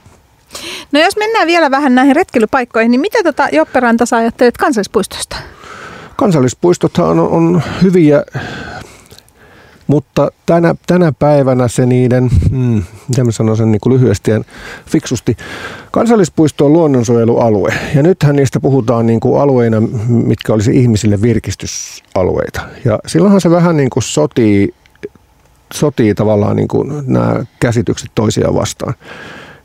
No 0.91 0.99
jos 0.99 1.17
mennään 1.17 1.47
vielä 1.47 1.71
vähän 1.71 1.95
näihin 1.95 2.15
retkeilypaikkoihin, 2.15 2.91
niin 2.91 3.01
mitä 3.01 3.23
tota 3.23 3.47
Jopperanta 3.51 4.05
sä 4.05 4.17
ajattelet 4.17 4.57
kansallispuistosta? 4.57 5.35
Kansallispuistothan 6.15 7.05
on, 7.05 7.19
on 7.19 7.61
hyviä, 7.81 8.23
mutta 9.91 10.31
tänä, 10.45 10.75
tänä 10.87 11.13
päivänä 11.19 11.67
se 11.67 11.85
niiden, 11.85 12.29
hmm, 12.49 12.83
miten 13.07 13.25
mä 13.25 13.31
sanon 13.31 13.57
sen 13.57 13.71
niin 13.71 13.79
kuin 13.79 13.93
lyhyesti 13.93 14.31
ja 14.31 14.41
fiksusti, 14.87 15.37
kansallispuisto 15.91 16.65
on 16.65 16.73
luonnonsuojelualue. 16.73 17.73
Ja 17.95 18.03
nythän 18.03 18.35
niistä 18.35 18.59
puhutaan 18.59 19.05
niin 19.05 19.19
kuin 19.19 19.41
alueina, 19.41 19.81
mitkä 20.07 20.53
olisi 20.53 20.77
ihmisille 20.77 21.21
virkistysalueita. 21.21 22.61
Ja 22.85 22.99
silloinhan 23.07 23.41
se 23.41 23.49
vähän 23.49 23.77
niin 23.77 23.89
kuin 23.89 24.03
sotii 24.03 24.73
sotii 25.73 26.15
tavallaan 26.15 26.55
niin 26.55 26.67
kuin 26.67 27.03
nämä 27.07 27.45
käsitykset 27.59 28.11
toisiaan 28.15 28.55
vastaan. 28.55 28.93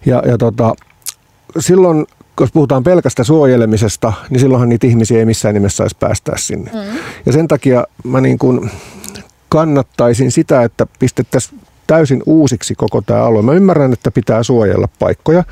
Ja, 0.07 0.23
ja 0.27 0.39
tota, 0.39 0.75
silloin, 1.59 2.07
kun 2.37 2.49
puhutaan 2.53 2.85
pelkästä 2.85 3.25
suojelemisesta, 3.25 4.13
niin 4.31 4.41
silloinhan 4.41 4.69
niitä 4.69 4.87
ihmisiä 4.87 5.19
ei 5.19 5.25
missään 5.25 5.55
nimessä 5.55 5.77
saisi 5.77 5.97
päästää 6.01 6.37
sinne. 6.39 6.71
Mm. 6.71 6.99
Ja 7.27 7.33
sen 7.33 7.49
takia 7.49 7.85
mä 8.05 8.21
niin 8.21 8.39
kuin 8.39 8.71
kannattaisin 9.57 10.33
sitä, 10.33 10.63
että 10.63 10.87
pistettäisiin 10.99 11.61
täysin 11.87 12.23
uusiksi 12.27 12.75
koko 12.75 13.03
tämä 13.03 13.23
alue. 13.23 13.43
Mä 13.43 13.53
ymmärrän, 13.53 13.93
että 13.93 14.11
pitää 14.11 14.43
suojella 14.43 14.89
paikkoja 14.99 15.45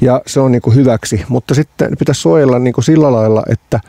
ja 0.00 0.22
se 0.26 0.40
on 0.40 0.52
niin 0.52 0.62
kuin 0.62 0.76
hyväksi, 0.76 1.24
mutta 1.28 1.54
sitten 1.54 1.96
pitäisi 1.98 2.20
suojella 2.20 2.58
niin 2.58 2.74
kuin 2.74 2.84
sillä 2.84 3.12
lailla, 3.12 3.42
että 3.48 3.80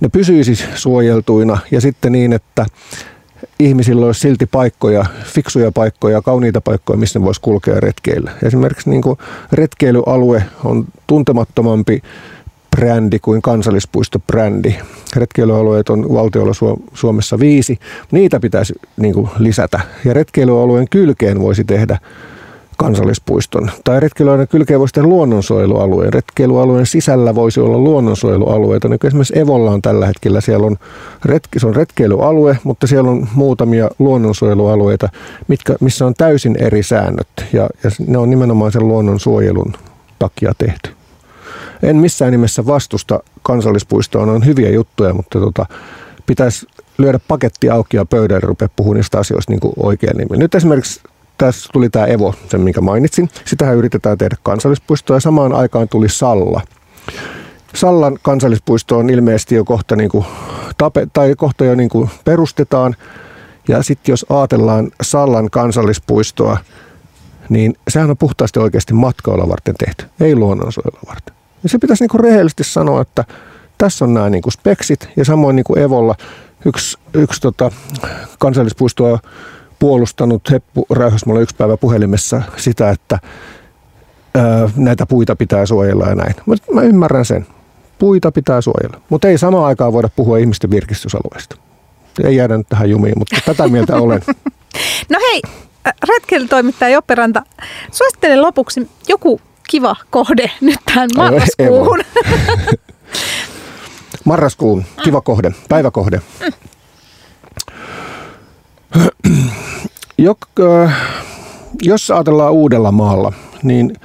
ne 0.00 0.08
pysyisi 0.08 0.64
suojeltuina 0.74 1.58
ja 1.70 1.80
sitten 1.80 2.12
niin, 2.12 2.32
että 2.32 2.66
ihmisillä 3.58 4.06
olisi 4.06 4.20
silti 4.20 4.46
paikkoja, 4.46 5.04
fiksuja 5.24 5.72
paikkoja, 5.72 6.22
kauniita 6.22 6.60
paikkoja, 6.60 6.98
missä 6.98 7.18
ne 7.18 7.24
voisi 7.24 7.40
kulkea 7.40 7.80
retkeillä. 7.80 8.30
Esimerkiksi 8.42 8.90
niin 8.90 9.02
kuin 9.02 9.18
retkeilyalue 9.52 10.44
on 10.64 10.84
tuntemattomampi 11.06 12.02
brändi 12.76 13.18
kuin 13.18 13.42
kansallispuistobrändi. 13.42 14.74
Retkeilyalueet 15.16 15.88
on 15.88 16.14
valtiolla 16.14 16.52
Suomessa 16.94 17.38
viisi. 17.38 17.78
Niitä 18.10 18.40
pitäisi 18.40 18.74
niin 18.96 19.14
kuin 19.14 19.28
lisätä. 19.38 19.80
Ja 20.04 20.14
retkeilyalueen 20.14 20.86
kylkeen 20.90 21.40
voisi 21.40 21.64
tehdä 21.64 21.98
kansallispuiston. 22.76 23.70
Tai 23.84 24.00
retkeilualueen 24.00 24.48
kylkeen 24.48 24.80
voisi 24.80 24.94
tehdä 24.94 25.08
luonnonsuojelualueen. 25.08 26.12
Retkeilualueen 26.12 26.86
sisällä 26.86 27.34
voisi 27.34 27.60
olla 27.60 27.78
luonnonsuojelualueita. 27.78 28.88
Niin 28.88 29.06
esimerkiksi 29.06 29.38
Evolla 29.38 29.70
on 29.70 29.82
tällä 29.82 30.06
hetkellä, 30.06 30.40
siellä 30.40 30.66
on, 30.66 30.76
retki, 31.24 31.58
se 31.58 31.66
on 31.66 31.76
retkeilyalue, 31.76 32.58
mutta 32.64 32.86
siellä 32.86 33.10
on 33.10 33.28
muutamia 33.34 33.90
luonnonsuojelualueita, 33.98 35.08
mitkä, 35.48 35.76
missä 35.80 36.06
on 36.06 36.14
täysin 36.14 36.56
eri 36.56 36.82
säännöt. 36.82 37.28
Ja, 37.52 37.68
ja 37.84 37.90
ne 38.06 38.18
on 38.18 38.30
nimenomaan 38.30 38.72
sen 38.72 38.88
luonnonsuojelun 38.88 39.72
takia 40.18 40.52
tehty. 40.58 40.90
En 41.82 41.96
missään 41.96 42.30
nimessä 42.30 42.66
vastusta 42.66 43.20
kansallispuistoa, 43.42 44.26
ne 44.26 44.32
on 44.32 44.46
hyviä 44.46 44.70
juttuja, 44.70 45.14
mutta 45.14 45.40
tota, 45.40 45.66
pitäisi 46.26 46.66
lyödä 46.98 47.20
paketti 47.28 47.70
auki 47.70 47.96
ja 47.96 48.04
pöydälle 48.04 48.46
rupea 48.46 48.68
puhumaan 48.76 48.96
niistä 48.96 49.18
asioista 49.18 49.52
niin 49.52 49.60
kuin 49.60 49.72
oikein 49.76 50.16
nimi. 50.16 50.36
Nyt 50.36 50.54
esimerkiksi 50.54 51.00
tässä 51.38 51.68
tuli 51.72 51.90
tämä 51.90 52.06
Evo, 52.06 52.34
sen 52.50 52.60
minkä 52.60 52.80
mainitsin. 52.80 53.28
Sitähän 53.44 53.76
yritetään 53.76 54.18
tehdä 54.18 54.36
kansallispuistoa 54.42 55.16
ja 55.16 55.20
samaan 55.20 55.52
aikaan 55.52 55.88
tuli 55.88 56.08
Salla. 56.08 56.60
Sallan 57.74 58.18
kansallispuisto 58.22 58.98
on 58.98 59.10
ilmeisesti 59.10 59.54
jo 59.54 59.64
kohta, 59.64 59.96
niin 59.96 60.10
kuin 60.10 60.24
tai 61.12 61.34
kohta 61.36 61.64
jo 61.64 61.74
niin 61.74 61.88
kuin 61.88 62.10
perustetaan. 62.24 62.96
Ja 63.68 63.82
sitten 63.82 64.12
jos 64.12 64.26
ajatellaan 64.28 64.90
Sallan 65.02 65.50
kansallispuistoa, 65.50 66.58
niin 67.48 67.74
sehän 67.88 68.10
on 68.10 68.16
puhtaasti 68.16 68.58
oikeasti 68.58 68.94
matkailua 68.94 69.48
varten 69.48 69.74
tehty, 69.74 70.04
ei 70.20 70.36
luonnonsuojelua 70.36 71.00
varten. 71.06 71.41
Ja 71.62 71.68
se 71.68 71.78
pitäisi 71.78 72.02
niin 72.02 72.08
kuin 72.08 72.20
rehellisesti 72.20 72.64
sanoa, 72.64 73.02
että 73.02 73.24
tässä 73.78 74.04
on 74.04 74.14
nämä 74.14 74.30
niin 74.30 74.42
kuin 74.42 74.52
speksit 74.52 75.08
ja 75.16 75.24
samoin 75.24 75.56
niin 75.56 75.64
kuin 75.64 75.78
Evolla 75.78 76.14
yksi, 76.64 76.98
yksi 77.14 77.40
tota, 77.40 77.70
kansallispuisto 78.38 79.18
puolustanut 79.78 80.50
Heppu 80.50 80.86
Räyhäsmällä 80.90 81.40
yksi 81.40 81.56
päivä 81.56 81.76
puhelimessa 81.76 82.42
sitä, 82.56 82.90
että 82.90 83.18
ää, 84.34 84.70
näitä 84.76 85.06
puita 85.06 85.36
pitää 85.36 85.66
suojella 85.66 86.06
ja 86.06 86.14
näin. 86.14 86.34
Mutta 86.46 86.72
mä 86.72 86.82
ymmärrän 86.82 87.24
sen. 87.24 87.46
Puita 87.98 88.32
pitää 88.32 88.60
suojella. 88.60 89.00
Mutta 89.08 89.28
ei 89.28 89.38
samaan 89.38 89.64
aikaan 89.64 89.92
voida 89.92 90.08
puhua 90.16 90.38
ihmisten 90.38 90.70
virkistysalueista. 90.70 91.56
Ei 92.24 92.36
jäädä 92.36 92.58
nyt 92.58 92.68
tähän 92.68 92.90
jumiin, 92.90 93.18
mutta 93.18 93.36
tätä 93.46 93.68
mieltä 93.68 93.96
olen. 93.96 94.22
No 95.08 95.18
hei, 95.30 95.42
retkeilytoimittaja 96.08 96.94
Joppe 96.94 97.14
Ranta, 97.14 97.42
suosittelen 97.92 98.42
lopuksi 98.42 98.90
joku 99.08 99.40
kiva 99.72 99.96
kohde 100.10 100.50
nyt 100.60 100.80
tähän 100.84 101.08
marraskuuhun? 101.16 102.00
Marraskuun, 104.24 104.84
kiva 105.04 105.20
kohde, 105.20 105.50
päiväkohde. 105.68 106.20
Jok, 110.18 110.38
äh, 110.60 110.96
jos 111.82 112.10
ajatellaan 112.10 112.52
uudella 112.52 112.92
maalla, 112.92 113.32
niin 113.62 113.96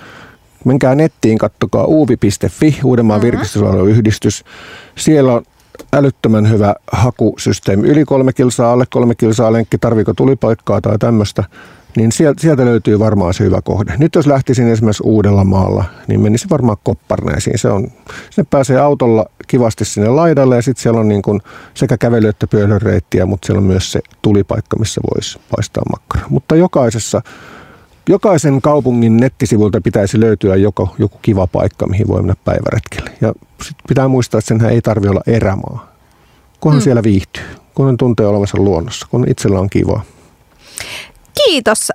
menkää 0.66 0.96
nettiin, 0.96 1.38
kattokaa 1.38 1.86
uuvi.fi, 1.86 2.80
Uudenmaan 2.84 3.22
mm-hmm. 3.22 3.88
yhdistys. 3.90 4.44
Siellä 4.96 5.34
on 5.34 5.44
älyttömän 5.94 6.50
hyvä 6.50 6.76
hakusysteemi. 6.92 7.88
Yli 7.88 8.06
kolme 8.06 8.34
kilsaa, 8.34 8.72
alle 8.72 8.86
kolme 8.90 9.16
kilsaa 9.16 9.54
lenkki, 9.54 9.78
tarviiko 9.78 10.14
tulipaikkaa 10.14 10.82
tai 10.82 10.98
tämmöistä, 10.98 11.44
niin 11.96 12.12
sieltä, 12.12 12.66
löytyy 12.66 13.00
varmaan 13.00 13.34
se 13.34 13.44
hyvä 13.44 13.62
kohde. 13.62 13.96
Nyt 13.98 14.16
jos 14.16 14.28
lähtisin 14.28 14.68
esimerkiksi 14.68 15.04
uudella 15.06 15.44
maalla, 15.44 15.86
niin 16.08 16.22
menisin 16.22 16.50
varmaan 16.50 16.78
Kopparneisiin. 16.84 17.60
Se 17.60 17.70
on, 17.70 17.88
sinne 18.30 18.48
pääsee 18.50 18.80
autolla 18.80 19.26
kivasti 19.48 19.86
sinne 19.86 20.10
laidalle 20.10 20.56
ja 20.56 20.62
sitten 20.62 20.82
siellä 20.82 21.00
on 21.00 21.08
niin 21.08 21.22
kuin 21.22 21.42
sekä 21.74 21.98
kävely- 21.98 22.28
että 22.28 22.48
pyöräreittiä, 22.48 23.26
mutta 23.26 23.46
siellä 23.46 23.60
on 23.60 23.68
myös 23.68 23.92
se 23.92 24.00
tulipaikka, 24.22 24.78
missä 24.80 25.02
voisi 25.14 25.40
paistaa 25.56 25.84
makkara. 25.92 26.26
Mutta 26.30 26.56
jokaisessa 26.56 27.22
jokaisen 28.10 28.62
kaupungin 28.62 29.18
nettisivulta 29.18 29.82
pitäisi 29.82 30.20
löytyä 30.20 30.56
joko, 30.56 30.96
joku 30.98 31.20
kiva 31.22 31.48
paikka, 31.48 31.88
mihin 31.88 32.08
voi 32.08 32.22
mennä 32.22 32.36
päiväretkelle. 32.46 33.12
Ja 33.22 33.34
sit 33.64 33.78
pitää 33.88 34.08
muistaa, 34.08 34.40
että 34.40 34.48
senhän 34.48 34.72
ei 34.72 34.82
tarvitse 34.82 35.10
olla 35.10 35.22
erämaa, 35.28 35.92
kunhan 36.60 36.80
mm. 36.80 36.84
siellä 36.84 37.04
viihtyy, 37.04 37.44
kun 37.76 37.98
tuntee 37.98 38.28
olevansa 38.28 38.58
luonnossa, 38.58 39.08
kun 39.10 39.26
itsellä 39.30 39.60
on 39.60 39.70
kivaa. 39.70 40.04
Kiitos. 41.46 41.92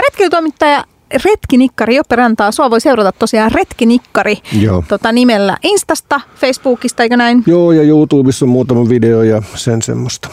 Retkeilytoimittaja 0.00 0.84
Retkinikkari 1.24 1.96
Joppe 1.96 2.16
Rantaa. 2.16 2.52
Sua 2.52 2.70
voi 2.70 2.80
seurata 2.80 3.12
tosiaan 3.12 3.52
Retkinikkari 3.52 4.36
Joo. 4.60 4.84
Tota, 4.88 5.12
nimellä 5.12 5.56
Instasta, 5.62 6.20
Facebookista, 6.36 7.02
eikö 7.02 7.16
näin? 7.16 7.42
Joo, 7.46 7.72
ja 7.72 7.82
YouTubessa 7.82 8.44
on 8.44 8.48
muutama 8.48 8.88
video 8.88 9.22
ja 9.22 9.42
sen 9.54 9.82
semmoista. 9.82 10.28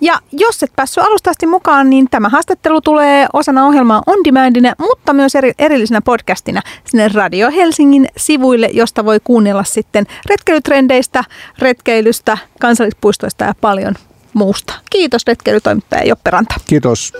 Ja 0.00 0.18
jos 0.32 0.62
et 0.62 0.72
päässyt 0.76 1.04
alusta 1.04 1.30
asti 1.30 1.46
mukaan, 1.46 1.90
niin 1.90 2.06
tämä 2.10 2.28
haastattelu 2.28 2.80
tulee 2.80 3.26
osana 3.32 3.66
ohjelmaa 3.66 4.02
on 4.06 4.18
demandina, 4.24 4.74
mutta 4.78 5.12
myös 5.12 5.34
eri, 5.34 5.52
erillisenä 5.58 6.00
podcastina 6.00 6.62
sinne 6.84 7.08
Radio 7.14 7.50
Helsingin 7.50 8.08
sivuille, 8.16 8.70
josta 8.72 9.04
voi 9.04 9.20
kuunnella 9.24 9.64
sitten 9.64 10.06
retkeilytrendeistä, 10.26 11.24
retkeilystä, 11.58 12.38
kansallispuistoista 12.60 13.44
ja 13.44 13.54
paljon 13.60 13.94
muusta. 14.34 14.74
Kiitos 14.90 15.22
retkeilytoimittaja 15.26 16.04
Joppe 16.04 16.30
Ranta. 16.30 16.54
Kiitos. 16.66 17.12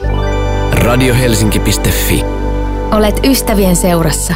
Radiohelsinki.fi. 0.72 2.24
Olet 2.90 3.20
ystävien 3.24 3.76
seurassa. 3.76 4.34